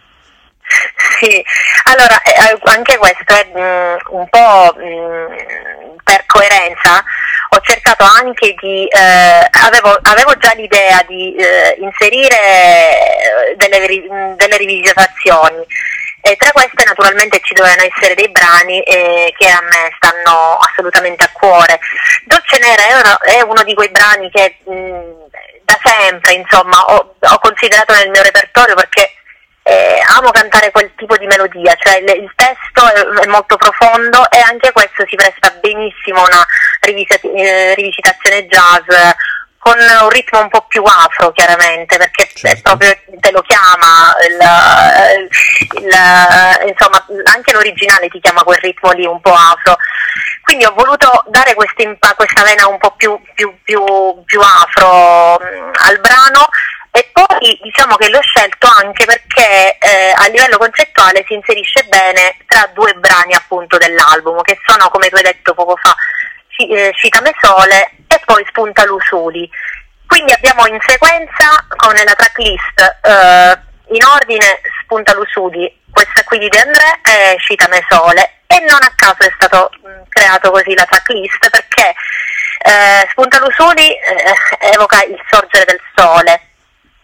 Sì, 1.21 1.43
allora 1.85 2.21
eh, 2.23 2.59
anche 2.65 2.97
questo 2.99 3.33
è 3.33 3.49
mh, 3.55 3.59
mm, 3.59 4.19
un 4.19 4.27
po' 4.29 4.75
mh, 4.77 4.83
mm, 4.83 5.97
per 6.05 6.27
coerenza 6.27 7.03
ho 7.51 7.61
cercato 7.63 8.05
anche 8.05 8.55
di, 8.61 8.87
eh, 8.87 9.49
avevo, 9.63 9.99
avevo, 10.03 10.37
già 10.37 10.53
l'idea 10.55 11.03
di 11.07 11.35
eh, 11.35 11.77
inserire 11.81 13.57
delle, 13.57 14.37
delle 14.37 14.57
rivisitazioni. 14.59 15.65
E 16.29 16.37
tra 16.37 16.53
queste 16.53 16.85
naturalmente 16.85 17.41
ci 17.43 17.55
dovevano 17.55 17.89
essere 17.89 18.15
dei 18.15 18.29
brani 18.29 18.83
eh, 18.83 19.33
che 19.35 19.49
a 19.49 19.63
me 19.63 19.91
stanno 19.97 20.59
assolutamente 20.59 21.25
a 21.25 21.31
cuore. 21.33 21.81
Dolce 22.27 22.59
Nera 22.59 22.87
è 22.87 22.93
uno, 22.93 23.21
è 23.21 23.41
uno 23.41 23.63
di 23.63 23.73
quei 23.73 23.89
brani 23.89 24.31
che 24.31 24.59
mh, 24.63 25.29
da 25.65 25.79
sempre 25.83 26.33
insomma, 26.35 26.85
ho, 26.85 27.15
ho, 27.19 27.39
considerato 27.39 27.95
nel 27.95 28.11
mio 28.11 28.23
repertorio 28.23 28.75
perché 28.75 29.11
eh, 29.63 30.03
amo 30.17 30.31
cantare 30.31 30.71
quel 30.71 30.93
tipo 30.97 31.17
di 31.17 31.25
melodia, 31.25 31.75
cioè 31.79 32.03
le, 32.03 32.13
il 32.13 32.33
testo 32.35 32.87
è, 32.93 33.25
è, 33.25 33.27
molto 33.27 33.57
profondo 33.57 34.31
e 34.31 34.39
anche 34.41 34.71
questo 34.73 35.07
si 35.09 35.17
presta 35.17 35.51
benissimo 35.63 36.21
a 36.21 36.27
una 36.27 36.47
rivisit- 36.81 37.25
eh, 37.25 37.75
rivisitazione 37.75 38.47
jazz 38.47 38.85
con 39.59 39.77
un 39.79 40.09
ritmo 40.09 40.41
un 40.41 40.49
po' 40.49 40.65
più 40.69 40.83
afro 40.85 41.33
chiaramente 41.33 41.97
perché 41.99 42.31
certo. 42.35 42.63
proprio 42.63 42.97
te 43.19 43.31
lo 43.33 43.43
chiama 43.43 44.15
il, 44.29 45.83
il, 45.83 46.69
insomma 46.69 47.05
anche 47.25 47.53
l'originale 47.53 48.09
ti 48.09 48.21
chiama 48.21 48.45
quel 48.45 48.59
ritmo 48.59 48.93
lì 48.93 49.05
un 49.05 49.21
po' 49.21 49.35
afro 49.35 49.77
quindi 50.43 50.65
ho 50.65 50.73
voluto 50.75 51.25
dare 51.27 51.55
questa, 51.55 51.85
questa 52.15 52.43
vena 52.43 52.69
un 52.69 52.79
po' 52.79 52.93
più, 52.97 53.21
più, 53.35 53.55
più, 53.63 53.85
più 54.25 54.41
afro 54.41 55.39
mm, 55.43 55.73
al 55.75 56.01
brano 56.01 56.49
e 56.91 57.11
poi 57.13 57.59
diciamo 57.63 57.97
che 57.97 58.09
l'ho 58.09 58.23
scelto 58.23 58.67
anche 58.67 59.05
perché 59.05 59.77
eh, 59.79 60.15
a 60.17 60.27
livello 60.29 60.57
concettuale 60.57 61.25
si 61.27 61.35
inserisce 61.35 61.85
bene 61.85 62.37
tra 62.47 62.71
due 62.73 62.95
brani 62.95 63.35
appunto 63.35 63.77
dell'album 63.77 64.41
che 64.43 64.59
sono 64.65 64.89
come 64.89 65.09
tu 65.09 65.17
hai 65.17 65.23
detto 65.23 65.53
poco 65.53 65.77
fa 65.77 65.95
eh, 66.57 66.93
Citame 66.97 67.33
Sole 67.41 67.93
poi 68.29 68.45
Spunta 68.49 68.85
Lusuli. 68.85 69.49
Quindi 70.07 70.33
abbiamo 70.33 70.67
in 70.67 70.79
sequenza 70.87 71.65
con 71.77 71.95
la 71.95 72.15
tracklist 72.15 72.99
eh, 73.03 73.59
in 73.97 74.05
ordine 74.05 74.61
Spunta 74.83 75.15
Lusuli, 75.15 75.65
questa 75.91 76.23
qui 76.25 76.39
di 76.39 76.49
De 76.49 76.59
André 76.61 77.01
e 77.03 77.37
Citame 77.39 77.83
Sole 77.89 78.43
e 78.47 78.61
non 78.69 78.83
a 78.83 78.93
caso 78.95 79.23
è 79.23 79.33
stato 79.35 79.71
mh, 79.81 79.89
mm, 79.89 80.03
creato 80.11 80.51
così 80.51 80.75
la 80.75 80.85
tracklist 80.85 81.49
perché 81.49 81.95
eh, 82.65 83.09
Spunta 83.11 83.39
Lusuli 83.39 83.93
eh, 83.93 84.35
evoca 84.73 85.03
il 85.05 85.19
sorgere 85.31 85.65
del 85.65 85.81
sole 85.97 86.41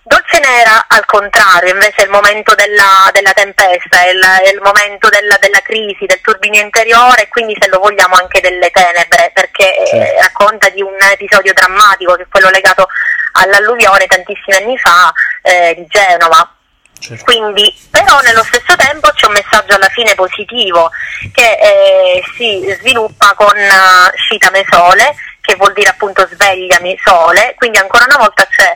Dolce 0.07 0.38
Nera 0.38 0.85
al 0.87 1.07
contrario, 1.07 1.73
invece 1.73 2.03
è 2.03 2.05
il 2.05 2.11
momento 2.11 2.55
della, 2.55 3.09
della 3.11 3.33
tempesta, 3.33 4.03
è 4.03 4.11
il, 4.11 4.21
è 4.21 4.51
il 4.53 4.61
momento 4.62 5.09
della, 5.09 5.38
della, 5.40 5.61
crisi, 5.62 6.05
del 6.05 6.21
turbinio 6.21 6.61
interiore, 6.61 7.29
quindi 7.29 7.57
se 7.59 7.69
lo 7.69 7.79
vogliamo 7.79 8.14
anche 8.14 8.43
delle 8.43 8.71
tenebre, 8.71 9.31
perché 9.33 9.75
eh, 9.88 10.21
racconta 10.21 10.69
di 10.69 10.83
un 10.83 10.95
episodio 11.11 11.55
drammatico 11.55 12.17
che 12.17 12.23
è 12.25 12.29
quello 12.29 12.51
legato 12.51 12.87
all'alluvione 13.33 14.07
tantissimi 14.07 14.57
anni 14.59 14.77
fa 14.77 15.11
eh, 15.40 15.75
di 15.75 15.87
Genova. 15.88 16.53
Certo. 17.01 17.25
Quindi, 17.25 17.75
però 17.90 18.21
nello 18.21 18.45
stesso 18.45 18.77
tempo 18.77 19.09
c'è 19.09 19.27
un 19.27 19.33
messaggio 19.33 19.75
alla 19.75 19.88
fine 19.88 20.14
positivo 20.14 20.90
che 21.33 21.51
eh, 21.51 22.23
si 22.37 22.62
sviluppa 22.79 23.33
con 23.35 23.57
uh, 23.57 24.17
Scitame 24.17 24.64
Sole, 24.71 25.14
che 25.40 25.57
vuol 25.57 25.73
dire 25.73 25.90
appunto 25.90 26.27
svegliami 26.27 26.99
sole, 27.05 27.55
quindi 27.57 27.77
ancora 27.77 28.05
una 28.05 28.17
volta 28.17 28.47
c'è 28.47 28.75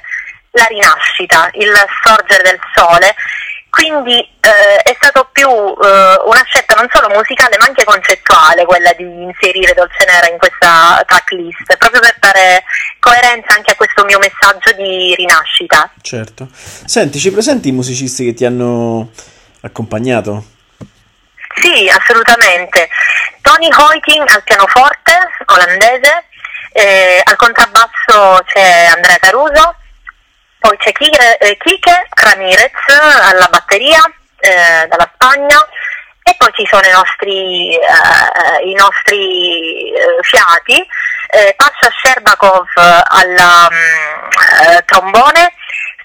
la 0.59 0.67
rinascita, 0.67 1.49
il 1.55 1.73
sorgere 2.03 2.43
del 2.43 2.61
sole. 2.75 3.15
Quindi 3.71 4.19
eh, 4.19 4.83
è 4.83 4.97
stato 4.97 5.29
più 5.31 5.47
eh, 5.47 6.15
una 6.25 6.43
scelta 6.45 6.75
non 6.75 6.89
solo 6.91 7.15
musicale 7.15 7.59
ma 7.59 7.67
anche 7.67 7.85
concettuale 7.85 8.65
quella 8.65 8.93
di 8.95 9.05
inserire 9.05 9.75
Dolce 9.75 10.05
Nera 10.07 10.27
in 10.27 10.39
questa 10.39 11.03
tracklist, 11.07 11.77
proprio 11.77 12.01
per 12.01 12.17
dare 12.19 12.65
coerenza 12.99 13.55
anche 13.55 13.73
a 13.73 13.77
questo 13.77 14.05
mio 14.05 14.19
messaggio 14.19 14.73
di 14.73 15.15
rinascita. 15.15 15.93
Certo. 16.01 16.49
Senti, 16.53 17.19
ci 17.19 17.31
presenti 17.31 17.69
i 17.69 17.73
musicisti 17.73 18.25
che 18.25 18.35
ti 18.35 18.45
hanno 18.45 19.11
accompagnato? 19.61 20.45
Sì, 21.61 21.89
assolutamente. 21.89 22.89
Tony 23.43 23.69
Hoiting 23.71 24.29
al 24.29 24.43
pianoforte, 24.45 25.13
olandese, 25.47 26.25
eh, 26.73 27.21
al 27.23 27.37
contrabbasso 27.37 28.43
c'è 28.47 28.87
Andrea 28.95 29.19
Caruso, 29.19 29.75
poi 30.61 30.77
c'è 30.79 30.93
Kike, 30.93 31.39
eh, 31.39 31.57
Kike 31.57 32.09
Ramirez 32.11 32.73
alla 33.23 33.49
batteria 33.51 34.03
eh, 34.41 34.87
dalla 34.89 35.11
Spagna 35.15 35.59
e 36.23 36.35
poi 36.37 36.53
ci 36.55 36.67
sono 36.71 36.87
i 36.87 36.91
nostri, 36.91 37.75
eh, 37.75 38.69
i 38.69 38.75
nostri 38.75 39.93
eh, 39.93 40.19
fiati, 40.23 40.87
eh, 41.31 41.55
Pasha 41.57 41.91
Sherbakov 42.03 42.67
al 42.77 43.31
mm, 43.31 44.77
eh, 44.77 44.85
trombone, 44.85 45.55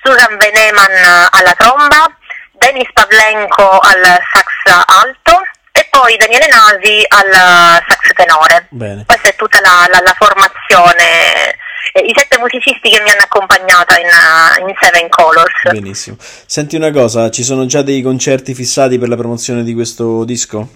Susan 0.01 0.37
Veneman 0.37 1.27
alla 1.29 1.53
tromba, 1.57 2.15
Denis 2.51 2.89
Pavlenko 2.93 3.79
al 3.79 4.03
sax 4.31 4.47
alto 4.85 5.41
e 5.73 5.87
poi 5.89 6.15
Daniele 6.15 6.47
Nasi 6.47 7.03
al 7.07 7.83
sax 7.87 8.13
tenore. 8.13 8.67
Bene. 8.69 9.03
Questa 9.05 9.29
è 9.29 9.35
tutta 9.35 9.59
la, 9.61 9.87
la, 9.89 9.99
la 10.01 10.15
formazione 10.17 11.57
eh, 11.91 12.01
i 12.01 12.13
sette 12.15 12.37
musicisti 12.39 12.89
che 12.89 13.01
mi 13.01 13.09
hanno 13.09 13.23
accompagnata 13.23 13.99
in, 13.99 14.05
uh, 14.05 14.67
in, 14.67 14.75
Seven 14.79 15.09
Colors. 15.09 15.71
Benissimo. 15.71 16.15
Senti 16.19 16.75
una 16.75 16.91
cosa, 16.91 17.29
ci 17.29 17.43
sono 17.43 17.65
già 17.65 17.81
dei 17.81 18.01
concerti 18.01 18.53
fissati 18.53 18.97
per 18.97 19.09
la 19.09 19.17
promozione 19.17 19.63
di 19.63 19.73
questo 19.73 20.23
disco? 20.23 20.69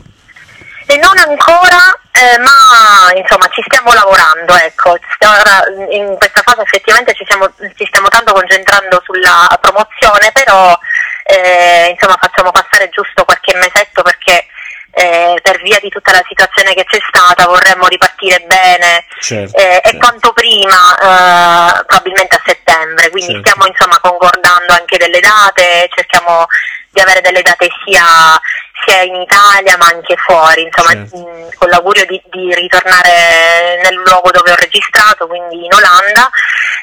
E 0.89 0.95
non 0.97 1.17
ancora, 1.17 1.91
eh, 2.11 2.39
ma 2.39 3.11
insomma 3.13 3.47
ci 3.49 3.61
stiamo 3.65 3.93
lavorando, 3.93 4.55
ecco. 4.55 4.91
Ora, 4.91 5.61
in 5.91 6.15
questa 6.17 6.41
fase 6.43 6.61
effettivamente 6.61 7.13
ci, 7.13 7.25
siamo, 7.27 7.51
ci 7.75 7.85
stiamo 7.85 8.07
tanto 8.07 8.31
concentrando 8.31 9.01
sulla 9.03 9.47
promozione, 9.59 10.31
però 10.31 10.77
eh, 11.23 11.91
insomma 11.91 12.15
facciamo 12.17 12.51
passare 12.51 12.89
giusto 12.89 13.25
qualche 13.25 13.53
mesetto 13.55 14.01
perché 14.01 14.46
eh, 14.97 15.37
per 15.43 15.61
via 15.61 15.77
di 15.79 15.89
tutta 15.89 16.11
la 16.11 16.23
situazione 16.27 16.73
che 16.73 16.83
c'è 16.85 16.97
stata 17.07 17.45
vorremmo 17.45 17.85
ripartire 17.85 18.39
bene 18.47 19.05
certo, 19.19 19.55
eh, 19.55 19.61
certo. 19.61 19.89
e 19.89 19.97
quanto 19.97 20.33
prima, 20.33 20.95
eh, 20.97 21.85
probabilmente 21.85 22.35
a 22.35 22.41
settembre, 22.43 23.11
quindi 23.11 23.33
certo. 23.33 23.49
stiamo 23.49 23.67
insomma 23.67 23.99
concordando 23.99 24.73
anche 24.73 24.97
delle 24.97 25.19
date, 25.19 25.87
cerchiamo 25.93 26.47
di 26.89 26.99
avere 26.99 27.21
delle 27.21 27.43
date 27.43 27.69
sia, 27.85 28.03
sia 28.83 29.01
in 29.03 29.21
Italia 29.21 29.77
ma 29.77 29.85
anche 29.85 30.15
fuori, 30.17 30.63
insomma 30.63 30.89
certo. 30.89 31.15
mh, 31.15 31.49
con 31.57 31.69
l'augurio 31.69 32.05
di, 32.07 32.19
di, 32.31 32.51
ritornare 32.55 33.79
nel 33.83 34.01
luogo 34.03 34.31
dove 34.31 34.49
ho 34.49 34.55
registrato, 34.55 35.27
quindi 35.27 35.63
in 35.63 35.73
Olanda, 35.73 36.27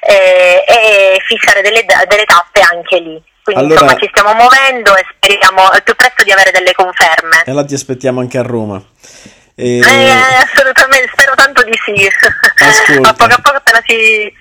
eh, 0.06 0.62
e 0.68 1.20
fissare 1.26 1.62
delle, 1.62 1.84
delle 2.06 2.24
tappe 2.24 2.60
anche 2.60 2.98
lì. 3.00 3.22
Quindi 3.44 3.62
allora, 3.62 3.82
insomma 3.82 4.00
ci 4.00 4.08
stiamo 4.10 4.32
muovendo 4.32 4.96
e 4.96 5.04
speriamo 5.16 5.68
al 5.68 5.82
più 5.82 5.94
presto 5.94 6.22
di 6.24 6.32
avere 6.32 6.50
delle 6.50 6.72
conferme. 6.72 7.42
E 7.44 7.50
allora 7.50 7.66
ti 7.66 7.74
aspettiamo 7.74 8.20
anche 8.20 8.38
a 8.38 8.42
Roma. 8.42 8.82
E... 9.54 9.78
Eh, 9.78 10.10
assolutamente, 10.40 11.10
spero 11.12 11.34
tanto 11.34 11.62
di 11.62 11.78
sì. 11.84 12.08
Ascolta. 12.64 13.10
a 13.10 13.12
poco 13.12 13.32
a 13.34 13.40
poco 13.42 13.56
appena 13.56 13.82
si, 13.86 14.32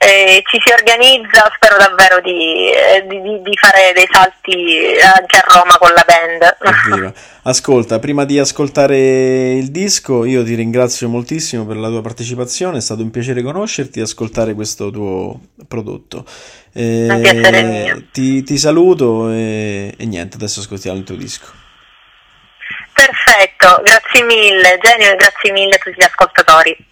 eh, 0.00 0.44
ci 0.46 0.60
si 0.64 0.72
organizza, 0.72 1.50
spero 1.56 1.76
davvero 1.76 2.20
di, 2.20 2.70
eh, 2.70 3.04
di, 3.04 3.42
di, 3.42 3.56
fare 3.56 3.92
dei 3.92 4.06
salti 4.08 4.96
anche 5.02 5.38
a 5.38 5.44
Roma 5.44 5.76
con 5.76 5.90
la 5.92 6.04
band. 6.06 7.12
Ascolta, 7.42 7.98
prima 7.98 8.24
di 8.24 8.38
ascoltare 8.38 9.54
il 9.54 9.72
disco, 9.72 10.24
io 10.24 10.44
ti 10.44 10.54
ringrazio 10.54 11.08
moltissimo 11.08 11.66
per 11.66 11.76
la 11.78 11.88
tua 11.88 12.00
partecipazione, 12.00 12.78
è 12.78 12.80
stato 12.80 13.02
un 13.02 13.10
piacere 13.10 13.42
conoscerti 13.42 13.98
e 13.98 14.02
ascoltare 14.02 14.54
questo 14.54 14.90
tuo 14.90 15.40
prodotto. 15.66 16.24
Eh, 16.72 18.06
ti, 18.12 18.44
ti, 18.44 18.56
saluto 18.56 19.30
e, 19.30 19.94
e 19.98 20.06
niente, 20.06 20.36
adesso 20.36 20.60
ascoltiamo 20.60 20.96
il 20.96 21.04
tuo 21.04 21.16
disco. 21.16 21.46
Perfetto, 22.92 23.82
grazie 23.82 24.22
mille 24.22 24.78
Genio 24.80 25.12
e 25.12 25.16
grazie 25.16 25.50
mille 25.50 25.74
a 25.74 25.78
tutti 25.78 25.96
gli 25.98 26.04
ascoltatori. 26.04 26.87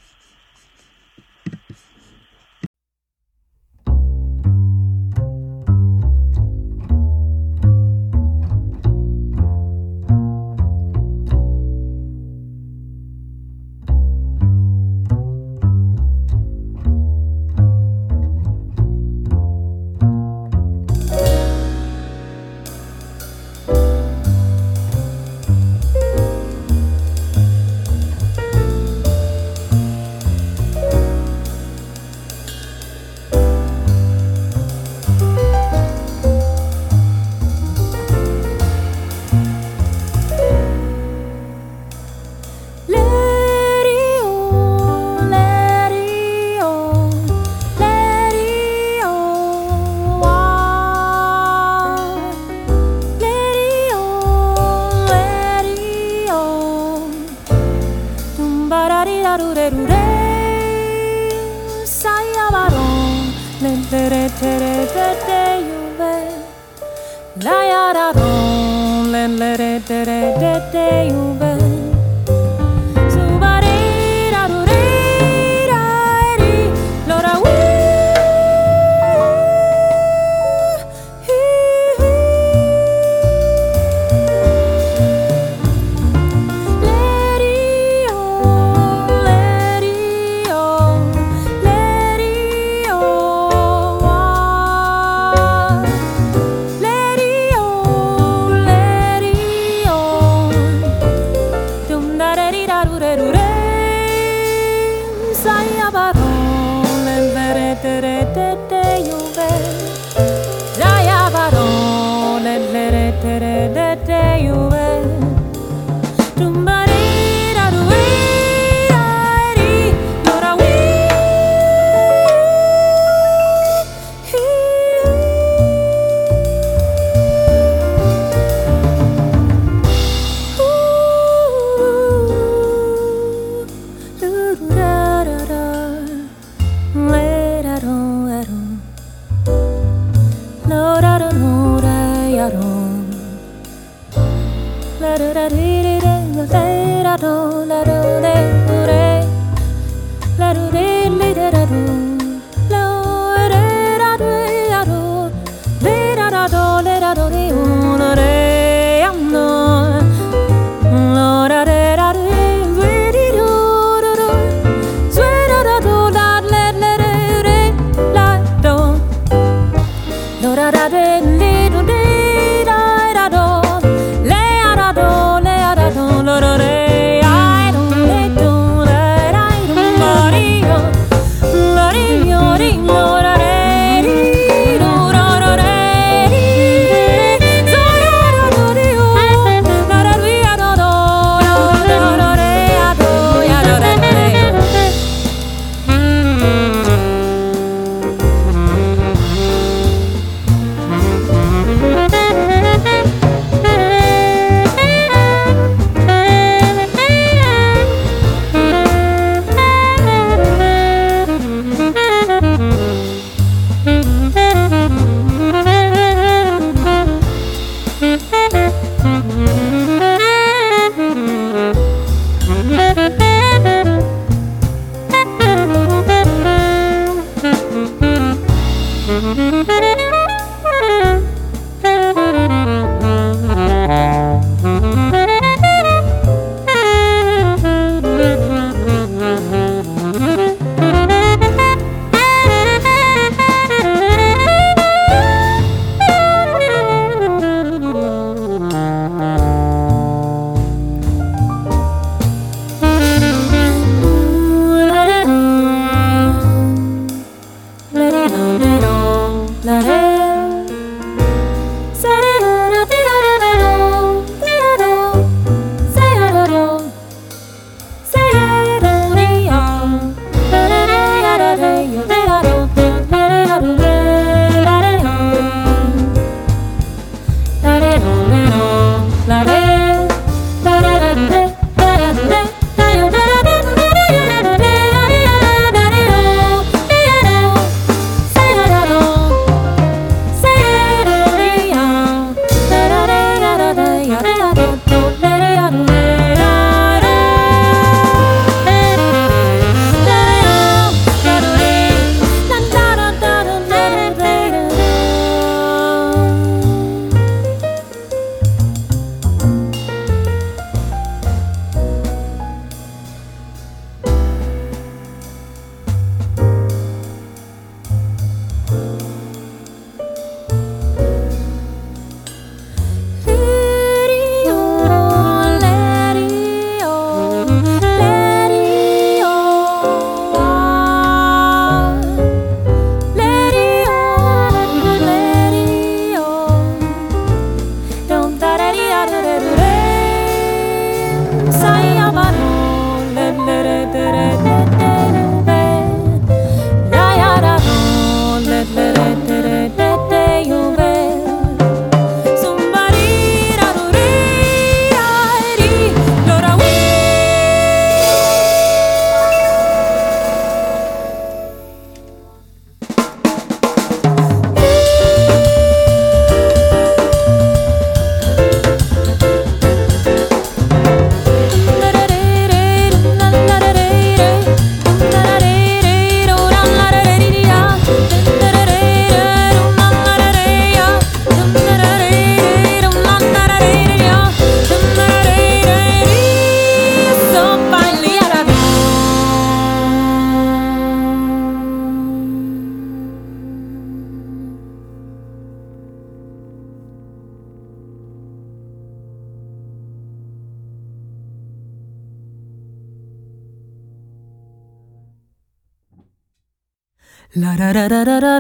La 407.34 407.54
da 407.56 407.72
da 407.72 407.88
da 407.88 408.04
da 408.04 408.20
da, 408.20 408.38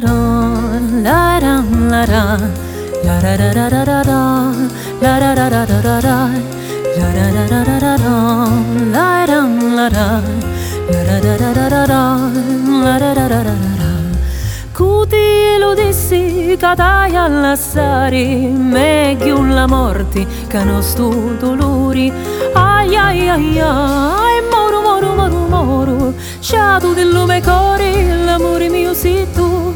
la 1.02 1.38
da 1.40 1.64
la 1.90 2.06
da, 2.06 2.38
la 3.04 3.20
da 3.20 3.36
da 3.36 3.68
da 3.68 3.84
da 3.84 4.02
da, 4.02 4.52
la 5.02 5.18
da 5.18 5.34
da 5.34 5.48
da 5.50 5.64
da 5.66 5.80
da 5.82 6.00
da, 6.00 6.30
la 6.96 7.08
da 7.12 7.30
da 7.32 7.46
da 7.50 7.64
da 7.64 7.78
da 7.78 7.96
da, 7.96 8.14
la 8.94 9.26
da 9.26 9.40
la 9.74 9.88
da, 9.90 10.22
la 10.88 11.02
da 11.04 11.20
da 11.20 11.36
da 11.36 11.52
da 11.52 11.68
da 11.68 11.86
da, 11.86 12.16
la 12.84 12.98
da 12.98 13.14
da 13.14 13.28
da 13.28 13.42
da 13.42 13.52
da. 13.52 13.90
Cuti 14.72 15.56
lo 15.58 15.74
dissi 15.74 16.56
catai 16.58 17.16
all'assari, 17.16 18.52
la 18.70 19.66
morte 19.66 20.26
che 20.46 20.64
non 20.64 20.82
stu 20.82 21.36
dolori. 21.38 22.12
Ai 22.54 22.94
ai 22.94 23.28
ai 23.28 23.60
ai, 23.60 24.25
moro, 25.46 26.12
sciato 26.40 26.92
del 26.92 27.10
lume 27.10 27.40
cori, 27.42 28.24
l'amore 28.24 28.68
mio 28.68 28.92
sei 28.94 29.26
tu. 29.32 29.74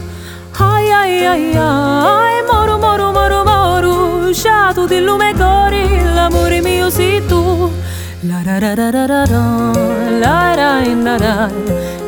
Ai 0.59 0.91
ai 0.91 1.25
ai 1.27 1.57
ai, 1.57 2.43
moro 2.51 2.77
moro 2.79 3.13
moro 3.13 3.45
moro, 3.45 4.33
sciato 4.33 4.87
del 4.87 5.05
lume 5.05 5.33
cori, 5.35 6.03
l'amore 6.15 6.61
mio 6.61 6.91
sei 6.91 7.25
tu. 7.27 7.71
La 8.23 8.43
da 8.45 8.59
da 8.59 8.75
da 8.75 8.91
da 8.91 9.07
da 9.07 9.25
da, 9.25 9.43
la 10.21 10.55
da 10.55 10.81
da 10.85 11.17
da, 11.17 11.51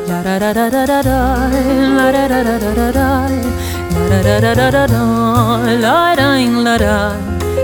la 0.07 0.21
da 0.21 0.37
da 0.37 0.53
da 0.53 0.69
da 0.69 0.85
da 0.85 1.01
da, 1.01 1.49
la 1.97 2.11
da 2.11 2.27
da 2.27 2.43
da 2.43 2.57
da 2.59 2.71
da 2.73 2.91
da, 2.91 3.07
la 4.09 4.21
da 4.21 4.39
da 4.39 4.53
da 4.53 4.69
da 4.69 4.85
da, 4.85 5.03
la 5.81 6.13
da 6.15 6.27
la 6.63 6.77
da, 6.77 7.15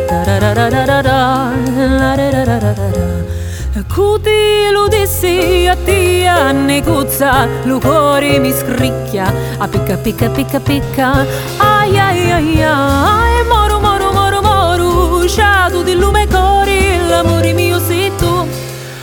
da 0.10 0.24
da 0.26 0.54
da 0.54 0.70
da 0.70 0.86
da 0.86 1.02
da, 1.02 1.54
la 2.00 2.16
da 2.16 2.30
da 2.32 2.44
da 2.46 2.58
da 2.60 2.74
da 2.74 3.39
Cuti 3.88 4.70
lo 4.72 4.88
dissi 4.88 5.66
a 5.68 5.76
ti 5.76 6.26
a 6.28 6.52
negozza, 6.52 7.48
lo 7.64 7.80
cuore 7.80 8.38
mi 8.40 8.52
scricchia, 8.52 9.32
a 9.58 9.68
picca 9.68 9.96
picca 9.96 10.30
picca 10.30 10.60
picca, 10.60 11.26
ai 11.58 11.98
ai 11.98 12.32
ai 12.32 12.62
ai, 12.64 13.46
moro 13.48 13.80
moro 13.80 14.12
moro 14.12 14.42
moro, 14.42 15.28
sciato 15.28 15.82
di 15.82 15.96
lume 15.96 16.28
cori, 16.28 16.98
l'amore 17.08 17.54
mio 17.54 17.80
sei 17.80 18.12
tu, 18.18 18.48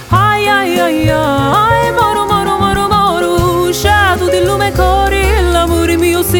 ai 0.08 0.46
ai 0.46 0.78
ai 0.78 1.08
ai, 1.08 1.92
moro 1.92 2.26
moro 2.26 2.58
moro 2.58 2.86
moro, 2.88 3.72
sciato 3.72 4.28
di 4.28 4.44
lume 4.44 4.72
cori, 4.72 5.24
l'amore 5.52 5.96
mio 5.96 6.22
sei 6.22 6.30
tu. 6.30 6.35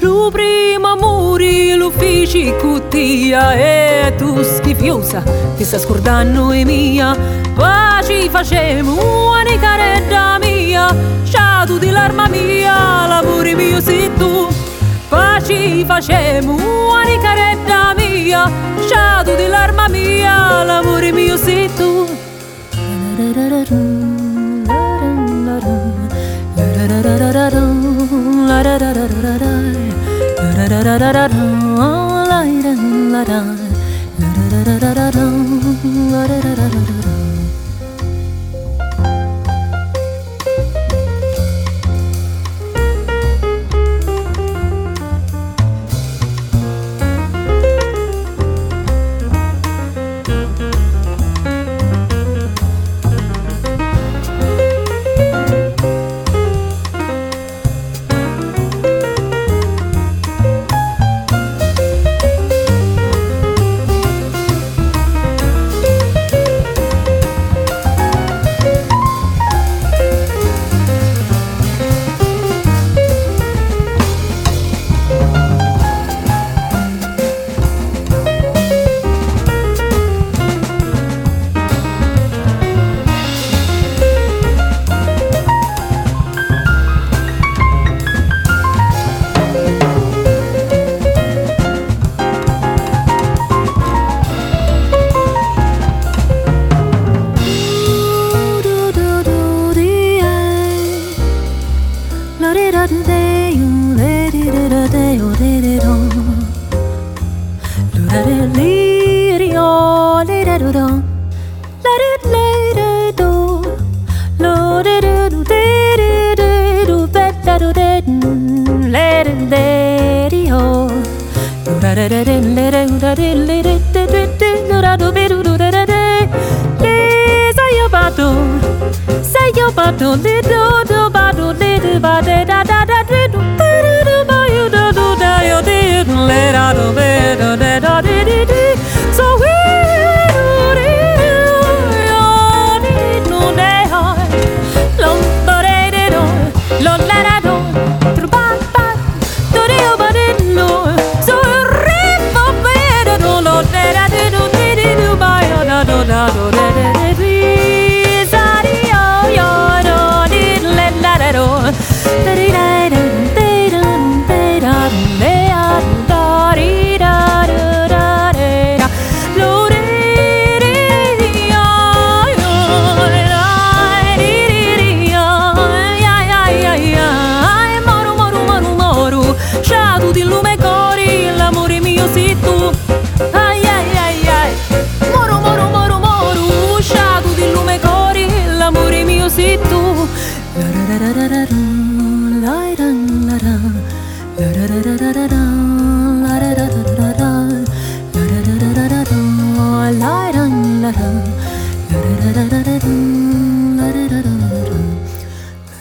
Lu 0.00 0.30
prima 0.30 0.94
muri 0.94 1.74
l'uffici 1.74 2.54
cuttia 2.60 3.54
e 3.54 4.14
tu 4.16 4.42
schifiosa 4.42 5.22
ti 5.56 5.64
sta 5.64 5.78
scordando 5.78 6.52
e 6.52 6.64
mia. 6.64 7.16
Paci 7.54 8.28
facemo 8.30 8.92
una 8.92 9.58
caredda 9.58 10.38
mia 10.38 10.94
Sciatu 11.24 11.76
di 11.78 11.90
l'arma 11.90 12.28
mia 12.28 13.06
l'amore 13.08 13.54
mio 13.56 13.80
sei 13.80 14.08
tu 14.16 14.57
Paci 15.08 15.84
facemo 15.86 16.54
una 16.54 17.18
caredda 17.22 17.94
mia 17.96 18.50
Sciatu 18.80 19.34
di 19.36 19.46
l'arma 19.46 19.88
mia 19.88 20.62
l'amore 20.64 21.12
mio 21.12 21.36
sei 21.36 21.68
tu. 21.74 21.98
Say 36.68 37.17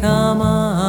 가마 0.00 0.81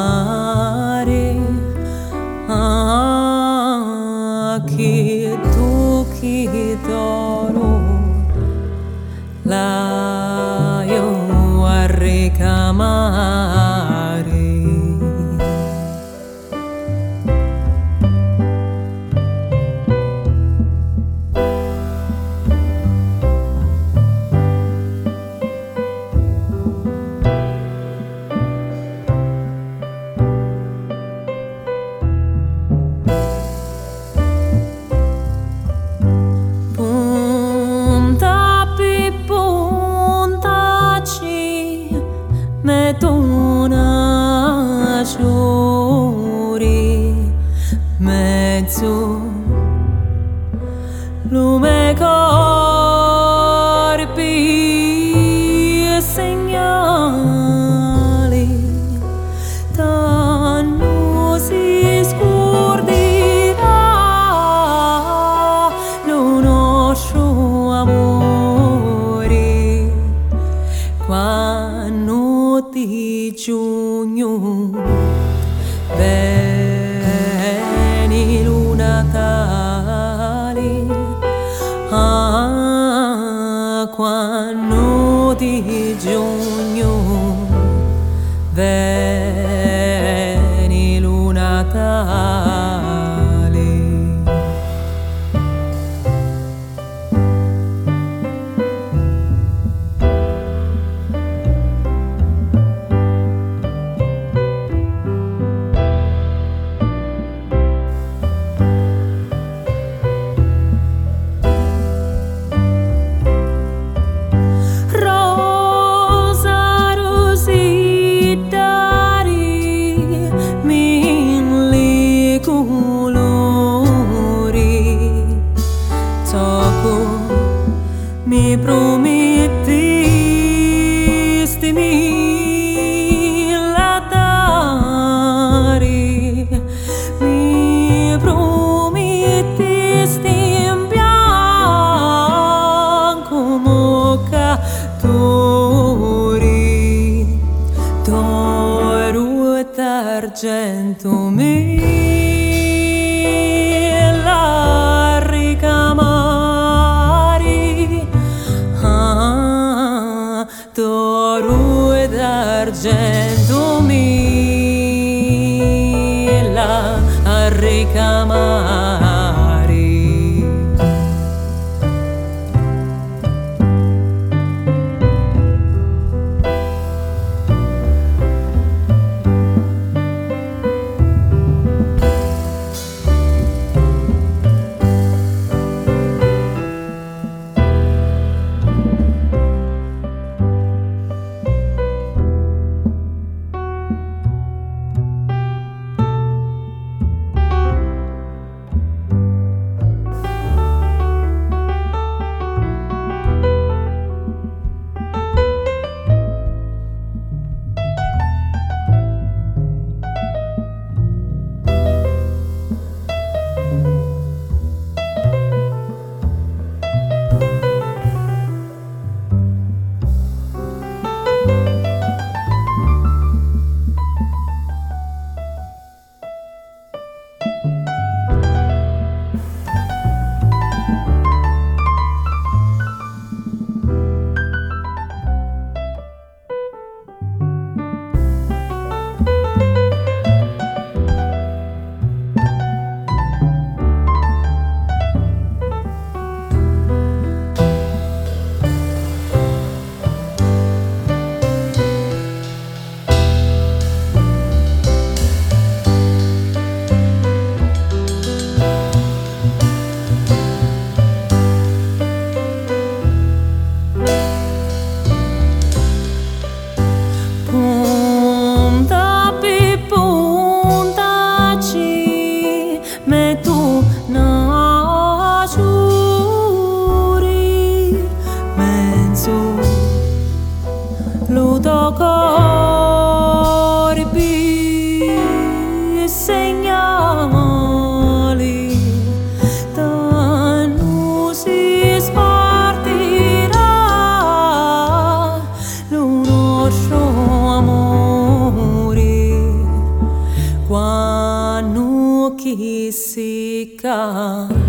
física. 302.92 304.63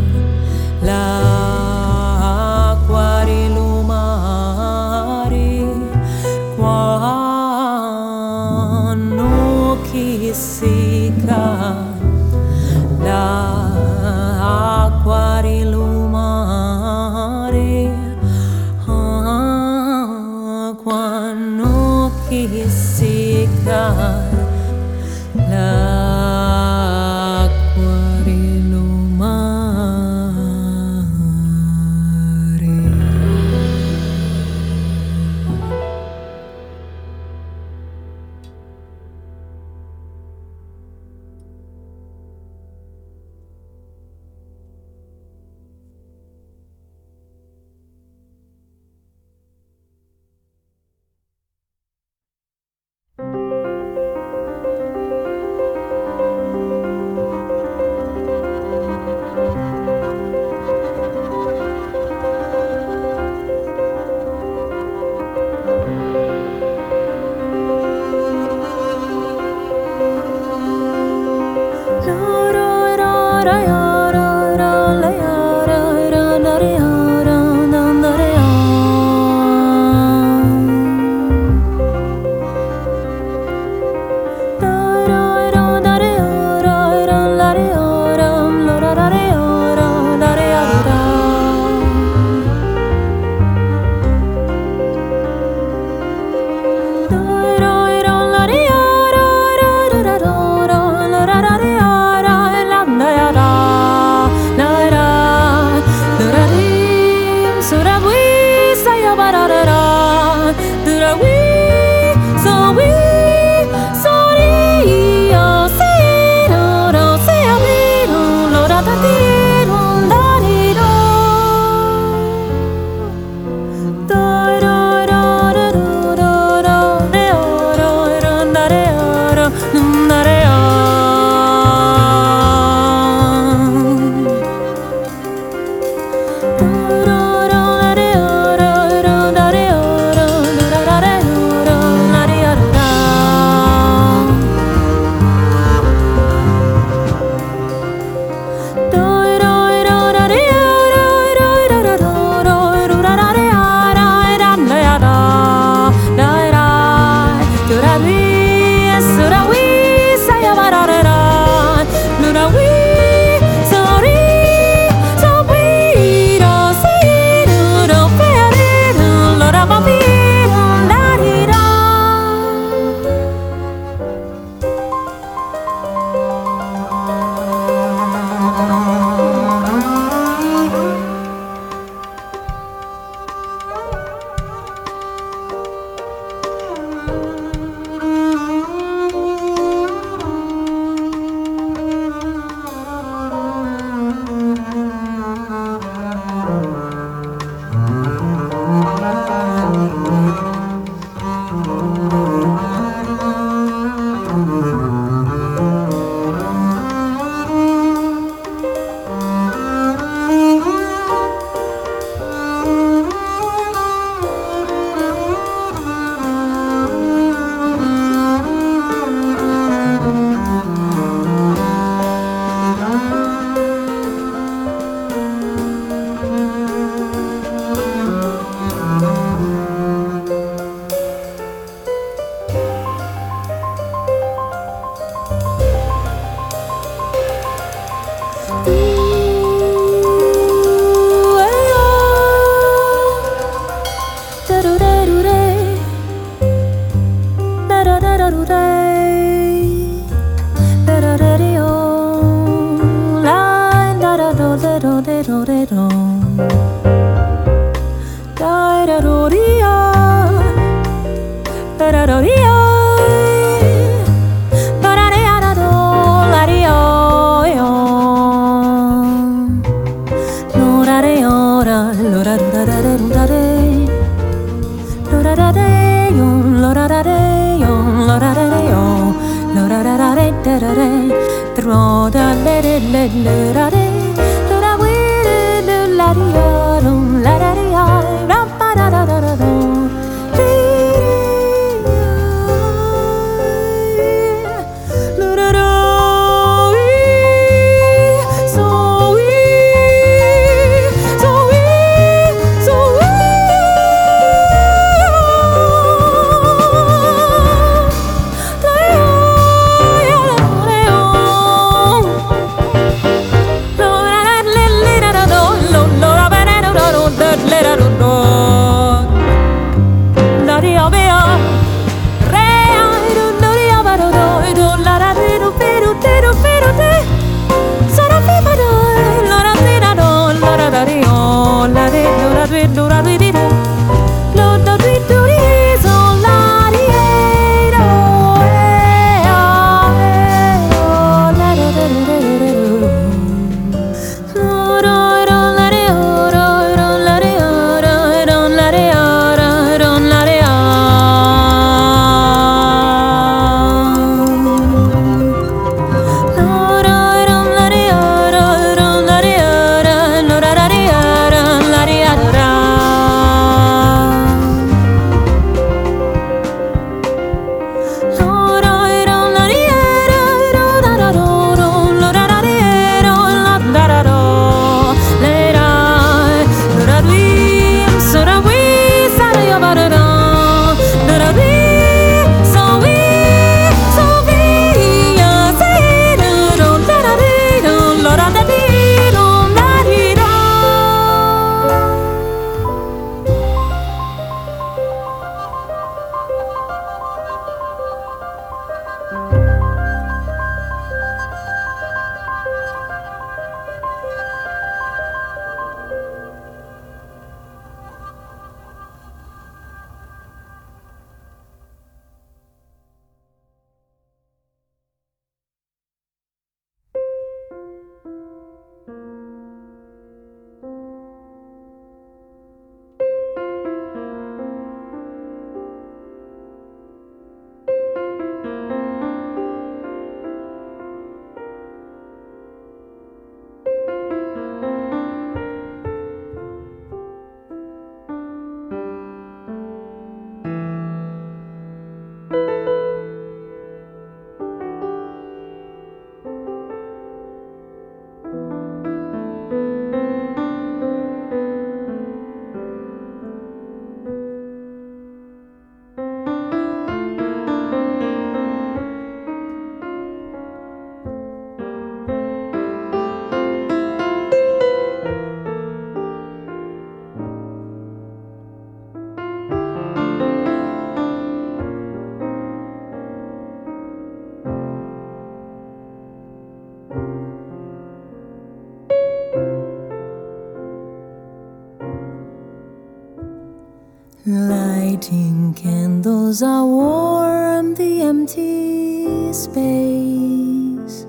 Are 486.41 486.65
warm 486.65 487.75
the 487.75 488.01
empty 488.01 489.31
space. 489.31 491.05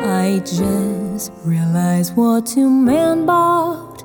I 0.00 0.40
just 0.44 1.30
realized 1.44 2.16
what 2.16 2.56
you 2.56 2.70
meant 2.70 3.24
about 3.24 4.02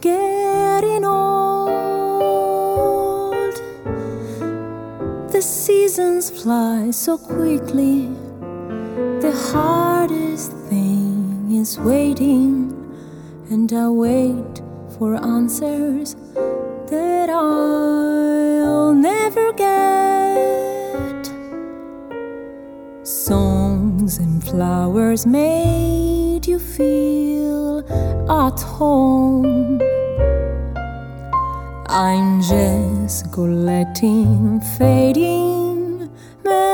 getting 0.00 1.04
old. 1.04 1.78
The 5.32 5.40
seasons 5.42 6.30
fly 6.30 6.90
so 6.90 7.16
quickly. 7.18 8.08
The 9.20 9.32
hardest 9.52 10.52
thing 10.68 11.50
is 11.52 11.78
waiting, 11.78 12.74
and 13.50 13.72
I 13.72 13.88
wait 13.88 14.62
for 14.98 15.14
answers 15.14 16.14
flowers 24.50 25.26
made 25.26 26.46
you 26.46 26.58
feel 26.58 27.80
at 28.30 28.60
home. 28.60 29.80
I'm 31.86 32.40
just 32.42 33.32
collecting 33.32 34.60
fading 34.78 36.10
memories. 36.44 36.68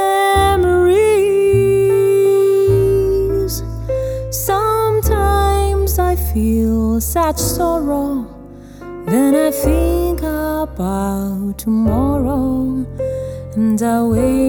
Sometimes 4.30 5.98
I 5.98 6.16
feel 6.16 7.00
such 7.00 7.38
sorrow 7.38 8.34
then 9.06 9.34
I 9.34 9.50
think 9.50 10.22
about 10.22 11.58
tomorrow 11.58 12.86
and 13.54 13.82
I'm 13.82 14.10
waiting 14.10 14.43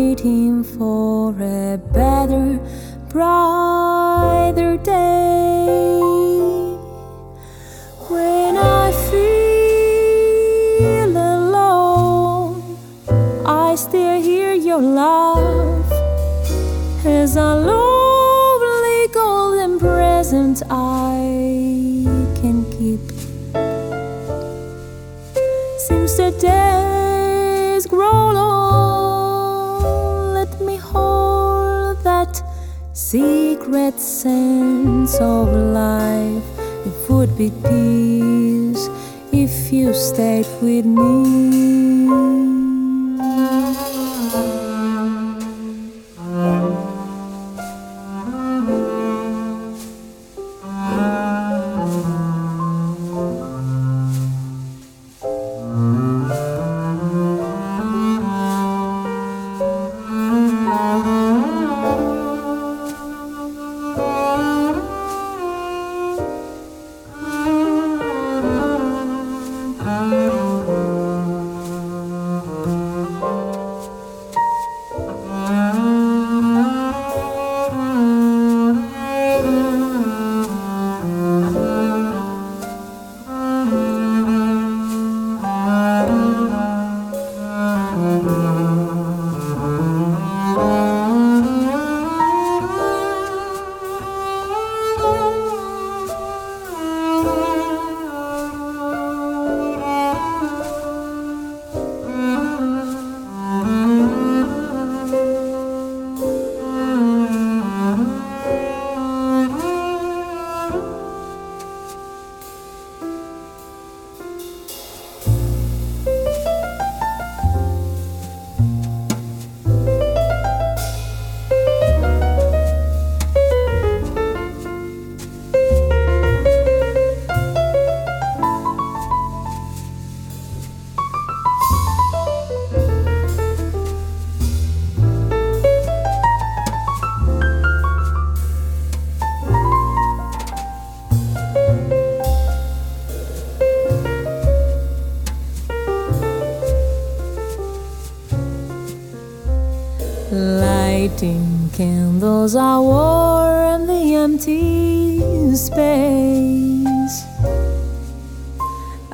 candles 152.45 152.55
are 152.55 152.81
warm 152.81 153.87
the 153.87 154.15
empty 154.15 155.55
space. 155.55 157.23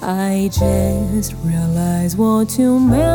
I 0.02 0.50
just 0.52 1.34
realized 1.44 2.18
what 2.18 2.58
you 2.58 2.80
meant 2.80 3.11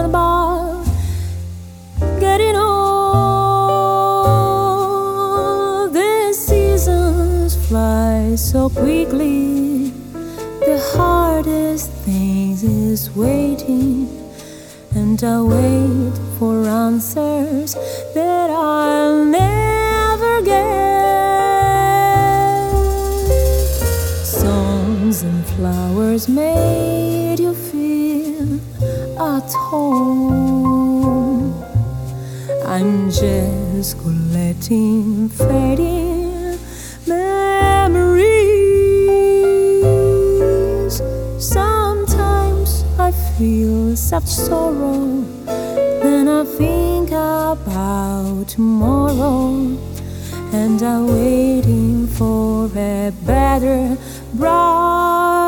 feel 43.39 43.95
such 43.95 44.25
sorrow. 44.25 45.23
Then 45.45 46.27
I 46.29 46.45
think 46.45 47.11
about 47.11 48.49
tomorrow, 48.49 49.77
and 50.53 50.83
I'm 50.83 51.07
waiting 51.09 52.07
for 52.07 52.67
a 52.75 53.13
better, 53.27 53.97
brighter 54.35 55.46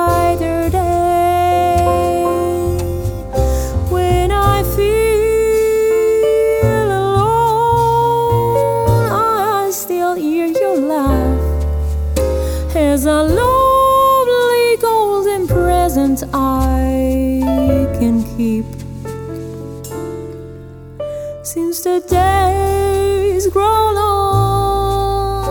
the 21.88 22.00
days 22.08 23.46
grow 23.48 23.92
long, 24.00 25.44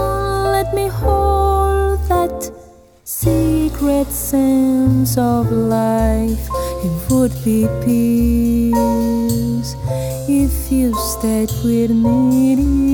let 0.55 0.73
me 0.73 0.87
hold 0.87 1.99
that 2.09 2.51
secret 3.03 4.07
sense 4.11 5.17
of 5.17 5.51
life. 5.51 6.45
It 6.85 6.95
would 7.09 7.35
be 7.43 7.59
peace 7.85 9.71
if 10.43 10.71
you 10.71 10.93
stayed 11.13 11.51
with 11.63 11.91
calaria 11.91 12.86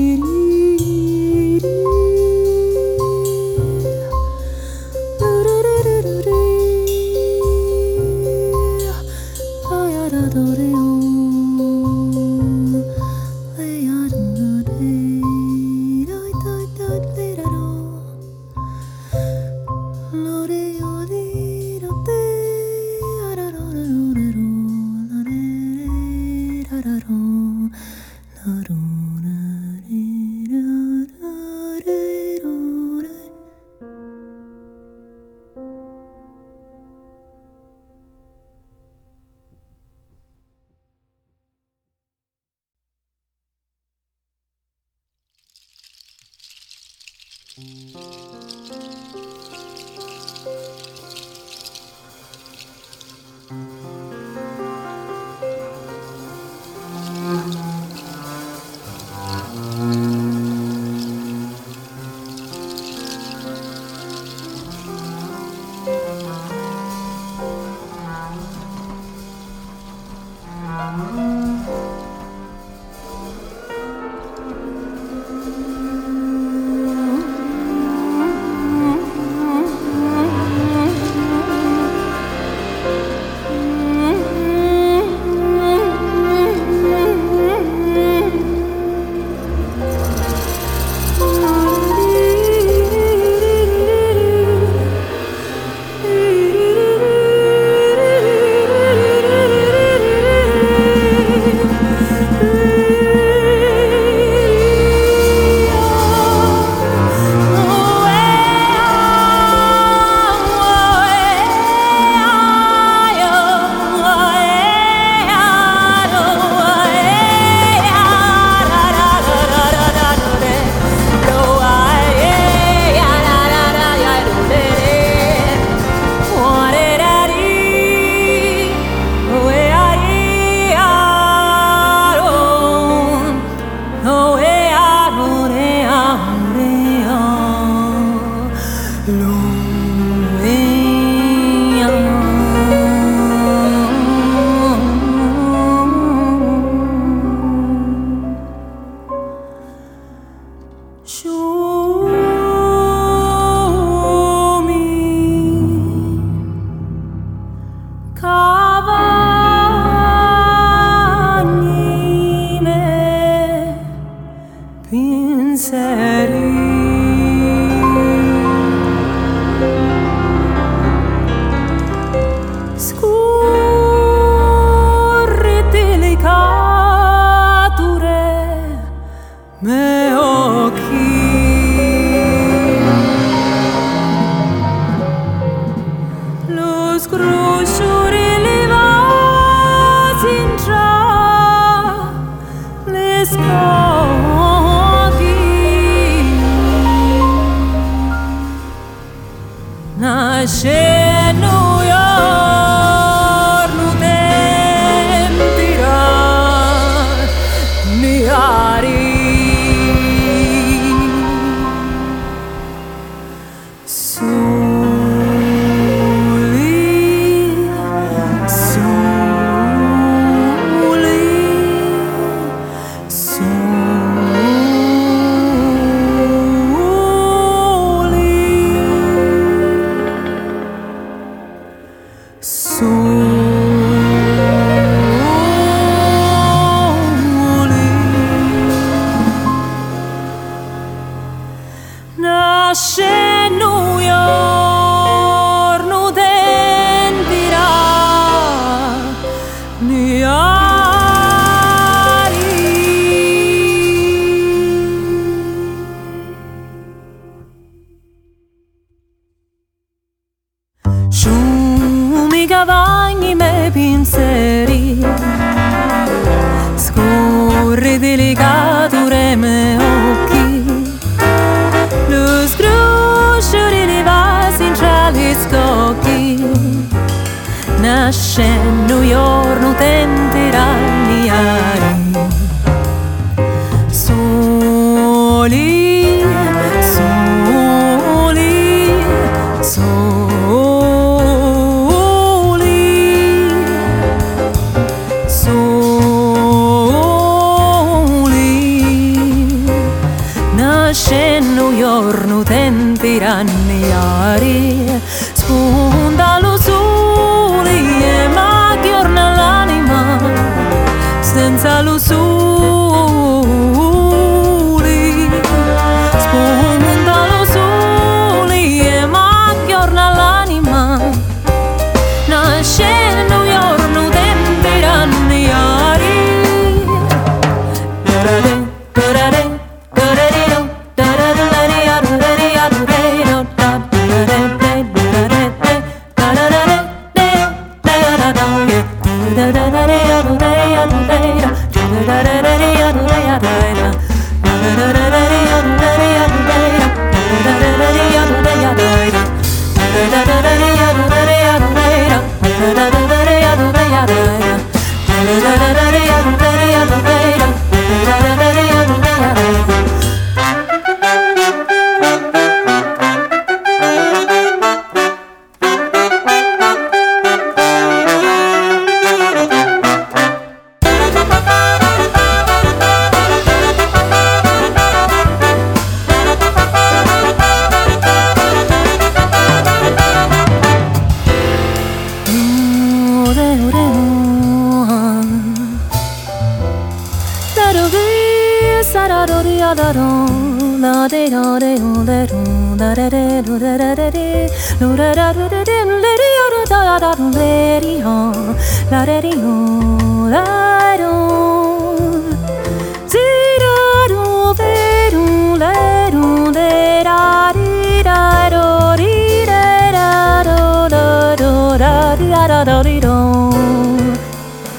da 412.64 412.82
da 412.82 412.82
do, 412.82 413.00
dong, 413.00 414.16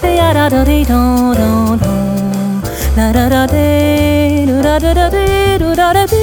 da 0.01 0.33
da 0.33 0.49
da 0.49 0.63
dee 0.63 0.83
do 0.85 1.33
do 1.35 1.77
do, 1.77 2.61
da 2.95 3.11
da 3.11 3.29
da 3.29 3.45
dee, 3.45 4.45
do 4.47 4.61
da 4.61 4.79
da 4.79 4.93
da 4.93 5.09
dee, 5.09 5.57
do 5.59 5.75
da 5.75 5.93
da. 5.93 6.14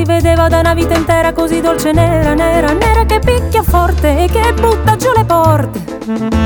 Si 0.00 0.06
vedeva 0.06 0.48
da 0.48 0.60
una 0.60 0.72
vita 0.72 0.94
intera 0.94 1.34
così 1.34 1.60
dolce 1.60 1.92
nera, 1.92 2.32
nera, 2.32 2.72
nera 2.72 3.04
che 3.04 3.18
picchia 3.18 3.62
forte 3.62 4.24
e 4.24 4.28
che 4.28 4.54
butta 4.54 4.96
giù 4.96 5.08
le 5.14 5.24
porte. 5.26 5.78
Nera 6.06 6.40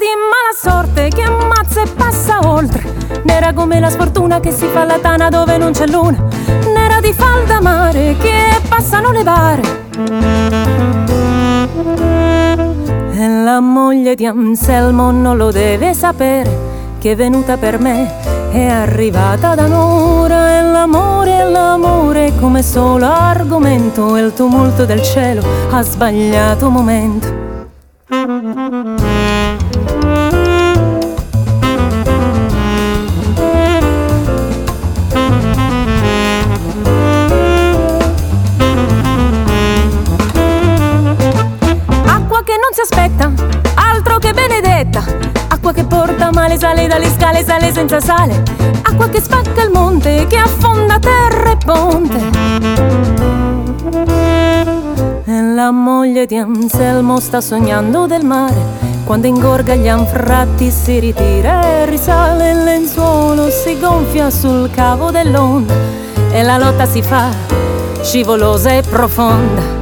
di 0.00 0.10
mala 0.18 0.52
sorte 0.60 1.08
che 1.10 1.22
ammazza 1.22 1.82
e 1.82 1.86
passa 1.86 2.40
oltre. 2.42 2.82
Nera 3.22 3.52
come 3.52 3.78
la 3.78 3.88
sfortuna 3.88 4.40
che 4.40 4.50
si 4.50 4.66
fa 4.66 4.82
la 4.84 4.98
tana 4.98 5.28
dove 5.28 5.58
non 5.58 5.70
c'è 5.70 5.86
luna. 5.86 6.18
Nera 6.74 6.98
di 7.00 7.12
falda 7.12 7.60
mare 7.60 8.16
che 8.18 8.60
passano 8.68 9.12
le 9.12 9.22
bare. 9.22 9.62
E 13.12 13.28
la 13.28 13.60
moglie 13.60 14.16
di 14.16 14.26
Anselmo 14.26 15.12
non 15.12 15.36
lo 15.36 15.52
deve 15.52 15.94
sapere 15.94 16.72
che 16.98 17.12
è 17.12 17.14
venuta 17.14 17.56
per 17.56 17.78
me 17.78 18.23
è 18.54 18.68
arrivata 18.68 19.56
d'amore 19.56 20.58
e 20.58 20.62
l'amore 20.62 21.38
è 21.38 21.42
l'amore 21.42 22.32
come 22.38 22.62
solo 22.62 23.04
argomento 23.04 24.14
e 24.14 24.20
il 24.20 24.32
tumulto 24.32 24.84
del 24.84 25.02
cielo 25.02 25.42
ha 25.70 25.82
sbagliato 25.82 26.70
momento 26.70 27.43
senza 47.86 48.00
sale 48.00 48.42
acqua 48.82 49.08
che 49.10 49.20
spacca 49.20 49.62
il 49.62 49.70
monte 49.70 50.26
che 50.26 50.38
affonda 50.38 50.98
terra 50.98 51.50
e 51.50 51.56
ponte. 51.62 52.18
E 55.24 55.42
la 55.42 55.70
moglie 55.70 56.24
di 56.24 56.36
Anselmo 56.36 57.20
sta 57.20 57.42
sognando 57.42 58.06
del 58.06 58.24
mare 58.24 58.92
quando 59.04 59.26
ingorga 59.26 59.74
gli 59.74 59.88
anfratti 59.88 60.70
si 60.70 60.98
ritira 60.98 61.62
e 61.62 61.86
risale 61.86 62.52
il 62.52 62.64
lenzuolo 62.64 63.50
si 63.50 63.78
gonfia 63.78 64.30
sul 64.30 64.70
cavo 64.70 65.10
dell'onda 65.10 65.74
e 66.30 66.42
la 66.42 66.56
lotta 66.56 66.86
si 66.86 67.02
fa 67.02 67.28
scivolosa 68.00 68.70
e 68.72 68.82
profonda 68.82 69.73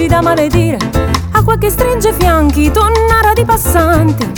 complici 0.00 0.06
da 0.06 0.22
maledire. 0.22 0.78
Acqua 1.32 1.56
che 1.58 1.70
stringe 1.70 2.12
fianchi, 2.12 2.70
tonnara 2.70 3.32
di 3.34 3.44
passanti. 3.44 4.32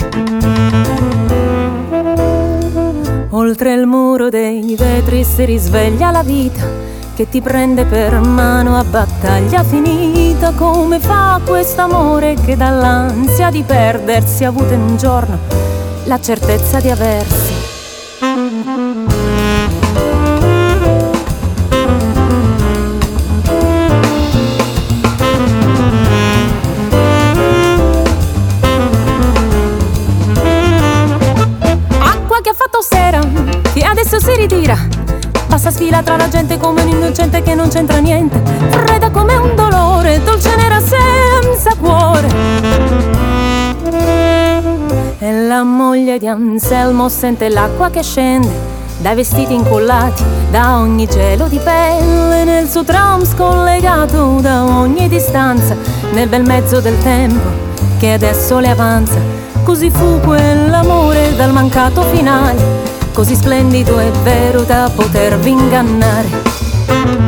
Oltre 3.29 3.73
il 3.73 3.85
muro 3.85 4.29
dei 4.29 4.75
vetri 4.77 5.23
si 5.23 5.45
risveglia 5.45 6.11
la 6.11 6.23
vita 6.23 6.91
che 7.15 7.29
ti 7.29 7.41
prende 7.41 7.85
per 7.85 8.19
mano 8.19 8.77
a 8.77 8.83
battaglia 8.83 9.63
finita. 9.63 10.51
Come 10.51 10.99
fa 10.99 11.39
quest'amore 11.45 12.35
che 12.35 12.55
dall'ansia 12.55 13.49
di 13.49 13.63
perdersi 13.63 14.43
ha 14.43 14.49
avuto 14.49 14.73
in 14.73 14.81
un 14.81 14.97
giorno 14.97 15.37
la 16.05 16.19
certezza 16.19 16.79
di 16.79 16.89
aversi? 16.89 17.53
Passa 35.63 35.69
sfila 35.69 36.01
tra 36.01 36.17
la 36.17 36.27
gente 36.27 36.57
come 36.57 36.81
un 36.81 36.89
innocente 36.89 37.41
che 37.41 37.55
non 37.55 37.69
c'entra 37.69 37.99
niente. 37.99 38.41
Fredda 38.69 39.11
come 39.11 39.35
un 39.35 39.55
dolore, 39.55 40.21
dolce 40.23 40.55
nera 40.55 40.79
senza 40.81 41.75
cuore. 41.75 42.27
E 45.19 45.31
la 45.45 45.63
moglie 45.63 46.17
di 46.17 46.27
Anselmo 46.27 47.07
sente 47.07 47.47
l'acqua 47.49 47.89
che 47.89 48.01
scende 48.01 48.71
dai 48.97 49.15
vestiti 49.15 49.53
incollati, 49.53 50.23
da 50.49 50.79
ogni 50.79 51.07
gelo 51.07 51.47
di 51.47 51.59
pelle, 51.59 52.43
nel 52.43 52.67
suo 52.69 52.83
tram 52.83 53.23
scollegato 53.23 54.39
da 54.41 54.63
ogni 54.63 55.07
distanza, 55.07 55.75
nel 56.11 56.27
bel 56.27 56.43
mezzo 56.43 56.79
del 56.79 56.97
tempo 57.03 57.47
che 57.99 58.13
adesso 58.13 58.59
le 58.59 58.69
avanza. 58.69 59.42
Così 59.63 59.89
fu 59.89 60.19
quell'amore 60.19 61.35
dal 61.35 61.51
mancato 61.51 62.03
finale 62.03 62.91
così 63.13 63.35
splendido 63.35 63.99
e 63.99 64.11
vero 64.23 64.63
da 64.63 64.91
potervi 64.93 65.51
ingannare. 65.51 67.22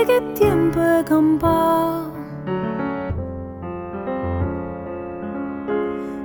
Sole 0.00 0.04
che 0.04 0.32
tiempo 0.32 0.80
è 0.80 1.02
campato 1.02 2.18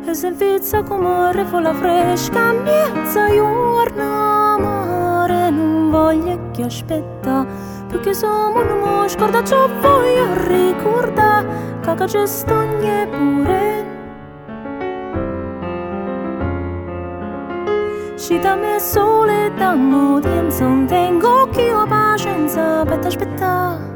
E 0.05 0.13
se 0.13 0.31
vizza 0.31 0.83
come 0.83 1.31
refola 1.31 1.73
fresca 1.73 2.53
Miezza 2.53 3.27
giorna 3.29 4.57
mare 4.57 5.49
Non 5.49 5.89
voglio 5.89 6.51
che 6.51 6.63
aspetta 6.63 7.45
Perché 7.87 8.13
siamo 8.13 8.59
un 8.59 8.79
mo 8.79 9.07
scorda 9.07 9.43
ciò 9.43 9.67
voglio 9.81 10.47
ricordare 10.47 11.47
Che 11.81 12.05
c'è 12.05 12.25
stogne 12.25 13.07
pure. 13.07 13.93
Da 18.41 18.55
me 18.55 18.79
sole 18.79 19.51
da 19.55 19.75
modienza 19.75 20.65
Non 20.65 20.85
tengo 20.85 21.47
che 21.51 21.73
pazienza 22.15 22.85
Per 22.85 22.99
aspettare 23.05 23.93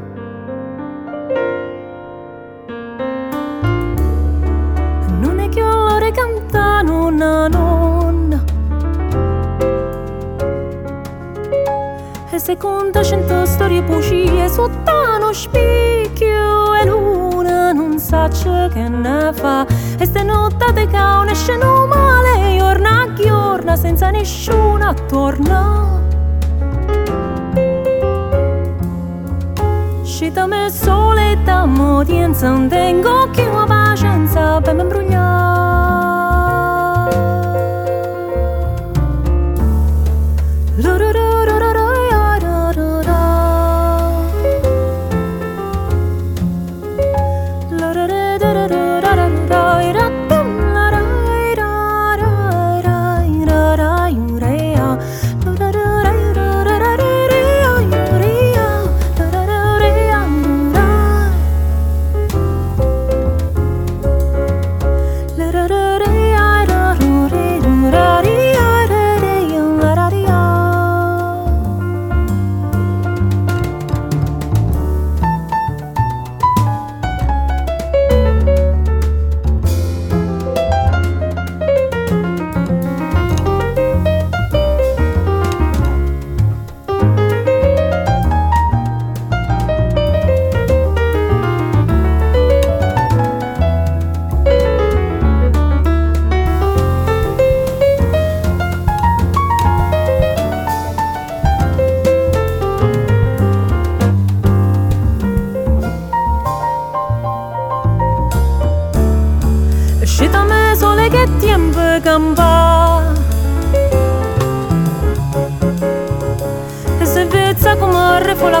Non 5.18 5.40
è 5.40 5.48
che 5.48 5.60
l'ore 5.60 6.10
canta 6.10 6.82
nonna 6.82 7.48
nonna 7.48 8.44
E 12.30 12.38
se 12.38 12.56
conta 12.58 13.02
cento 13.02 13.46
storie 13.46 13.82
bugie 13.82 14.48
Sotto 14.50 14.92
uno 15.16 15.32
spicchio 15.32 16.74
e 16.74 16.84
luna 16.84 17.72
Non 17.72 17.98
sa 17.98 18.28
che 18.28 18.88
ne 18.88 19.32
fa. 19.32 19.66
E 19.98 20.06
se 20.06 20.22
notte 20.22 20.86
che 20.86 20.96
un 20.96 21.28
esce 21.28 21.56
male 21.56 22.58
Giorna 22.58 23.02
a 23.02 23.12
giorno 23.14 23.76
senza 23.76 24.10
nessuno 24.10 24.88
attorno 24.88 25.99
Da 30.28 30.46
me 30.46 30.68
sole 30.68 31.38
da 31.44 31.64
modienza 31.64 32.50
Non 32.50 32.68
tengo 32.68 33.30
una 33.42 33.64
pazienza 33.64 34.60
per 34.62 34.74
me 34.74 34.84
Și 34.84 35.49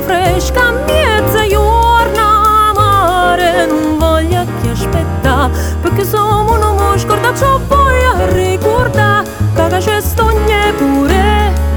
refola 0.00 0.02
fresca 0.02 0.70
Miezza 0.86 1.46
giorna 1.46 2.72
mare 2.74 3.66
Non 3.66 3.98
voglio 3.98 4.44
che 4.62 4.70
aspetta 4.70 5.50
Perché 5.80 6.04
sono 6.04 6.52
un 6.52 6.62
uomo 6.62 6.98
scorda 6.98 7.34
ciò 7.34 7.58
voglio 7.66 8.32
ricordare 8.32 9.28
Che 9.54 9.78
c'è 9.78 10.00
stogne 10.00 10.72
pure. 10.76 11.68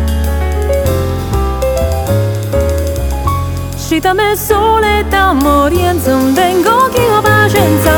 Și 3.88 4.00
da 4.00 4.14
me 4.14 4.36
sole 4.36 5.06
da 5.10 5.34
morienza 5.34 6.12
Non 6.12 6.34
tengo 6.34 6.90
che 6.92 7.02
ho 7.02 7.22
pazienza 7.22 7.92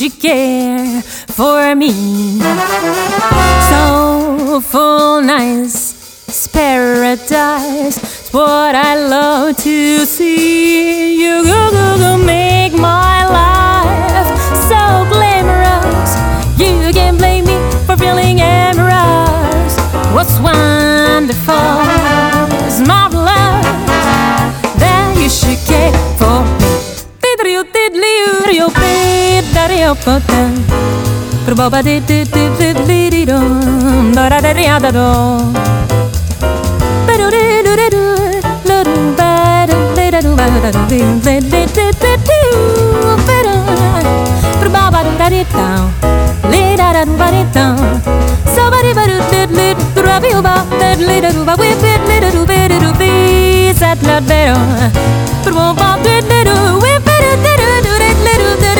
You 0.00 0.10
care 0.10 1.02
for 1.02 1.74
me. 1.76 2.40
So 3.70 4.60
full, 4.60 5.22
nice, 5.22 6.26
it's 6.26 6.48
paradise. 6.48 7.96
It's 7.96 8.32
what 8.32 8.74
I 8.74 8.96
love 8.96 9.56
to 9.58 10.04
see. 10.04 11.22
You 11.22 11.44
go, 11.44 11.70
go, 11.70 11.98
go, 11.98 12.16
make 12.24 12.72
my 12.72 13.24
life 13.28 14.28
so 14.68 15.06
glamorous. 15.12 16.16
You 16.58 16.92
can 16.92 17.16
blame 17.16 17.44
me 17.44 17.56
for 17.86 17.96
feeling 17.96 18.40
amorous. 18.40 19.76
What's 20.12 20.40
wonderful 20.40 21.54
is 22.66 22.80
marvelous 22.80 23.64
that 24.80 25.14
you 25.16 25.28
should 25.28 25.64
care 25.68 25.92
for 26.18 26.42
me 26.42 26.64
rio 29.66 29.94
potem 29.94 30.64
Pro 31.44 31.54
boba 31.54 31.82
di 31.82 32.00
di 32.04 32.24
di 32.24 32.48
di 32.58 32.72
di 32.86 33.08
di 33.10 33.24
dum 33.24 34.12
Dora 34.12 34.40
da 34.40 34.52
ria 34.52 34.78
da 34.78 34.90
do. 34.90 35.52
Pero 37.06 37.28
di 37.28 37.62
du 37.64 37.72
di 37.76 37.88
du 37.90 38.04
Lo 38.68 38.82
du 38.82 39.14
ba 39.14 39.66
du 39.68 39.76
di 39.94 40.10
da 40.10 40.20
du 40.20 40.34
ba 40.34 40.46
da 40.48 40.70
du 40.70 40.84
di 40.88 41.00
di 41.24 41.38
di 41.40 41.62
di 41.76 41.86
di 42.00 42.12
di 42.28 42.40
Pero 43.28 43.52
Pro 44.60 44.68
boba 44.70 45.02
du 45.04 45.12
da 45.16 45.28
di 45.28 45.44
da 45.52 45.68
Li 46.50 46.76
da 46.76 46.92
da 46.92 47.04
du 47.04 47.14
ba 47.16 47.28
di 47.30 47.44
da. 47.52 47.66
So 48.54 48.70
ba 48.70 48.80
di 48.82 48.92
ba 48.94 49.04
du 49.06 49.16
di 49.30 49.40
di 49.56 49.68
Du 49.94 50.00
ra 50.02 50.18
vi 50.18 50.32
u 50.34 50.40
ba 50.40 50.64
Di 50.80 51.04
di 51.04 51.20
da 51.20 51.30
du 51.30 51.44
ba 51.44 51.54
Wi 51.60 51.74
bi 51.82 51.92
di 52.08 52.16
da 52.20 52.30
du 52.30 52.44
bi 52.44 52.58
di 52.68 52.78
du 52.78 52.90
bi 53.00 53.72
Sat 53.76 54.00
la 54.02 54.20
bero 54.20 54.56
Pro 55.44 55.52
boba 55.52 55.98
di 56.02 56.16
di 56.30 56.40
du 56.48 56.56
Wi 56.80 56.92
bi 57.06 57.16
di 57.24 57.32
di 57.44 57.52
du 57.60 57.68
Di 57.84 57.92
di 58.00 58.12
di 58.24 58.58
du 58.64 58.73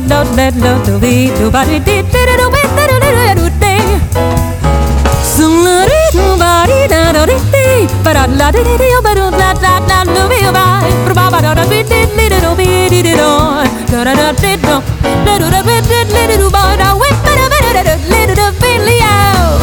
do 0.00 0.22
do 0.24 0.50
do 0.52 0.60
do 0.60 0.72
do 0.86 0.98
be 1.00 1.30
do 1.38 1.50
ba 1.50 1.64
di 1.64 1.78
di 1.80 1.96
di 2.02 2.22
do 2.40 2.46
be 2.54 2.62
do 2.76 2.84
do 2.86 2.96
do 3.02 3.10
do 3.34 3.46
do 3.62 3.74
Sung 5.22 5.62
la 5.64 5.84
di 5.90 6.02
do 6.16 6.36
ba 6.38 6.64
di 6.68 6.86
da 6.92 7.12
do 7.12 7.22
di 7.26 7.36
di 7.52 7.86
ba 8.04 8.12
da 8.12 8.26
la 8.38 8.50
di 8.54 8.62
di 8.62 8.74
di 8.78 8.88
ba 9.02 9.12
do 9.18 9.26
la 9.40 9.50
la 9.64 9.72
la 9.90 9.98
do 10.04 10.22
be 10.30 10.40
ba 10.56 10.66
ba 11.06 11.12
ba 11.14 11.24
ba 11.32 11.38
da 11.42 11.54
da 11.54 11.64
be 11.70 11.82
di 11.82 12.00
di 12.16 12.26
do 12.44 12.54
be 12.58 12.88
di 12.92 13.02
di 13.02 13.12
do 13.20 13.30
do 13.90 13.98
da 14.06 14.12
da 14.20 14.32
di 14.42 14.52
do 14.66 14.74
do 15.26 15.32
do 15.40 15.46
da 15.54 15.60
be 15.66 15.76
di 15.90 15.98
di 16.28 16.36
do 16.42 16.48
ba 16.50 16.62
da 16.80 16.94
we 17.00 17.08
ba 17.24 17.32
da 17.40 17.46
ba 17.52 17.58
da 17.74 17.82
da 17.88 17.94
li 18.10 18.20
do 18.28 18.34
do 18.40 18.46
be 18.60 18.70
li 18.86 18.98
out 19.02 19.58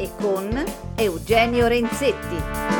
e 0.00 0.08
con 0.18 0.64
Eugenio 0.96 1.68
Renzetti. 1.68 2.79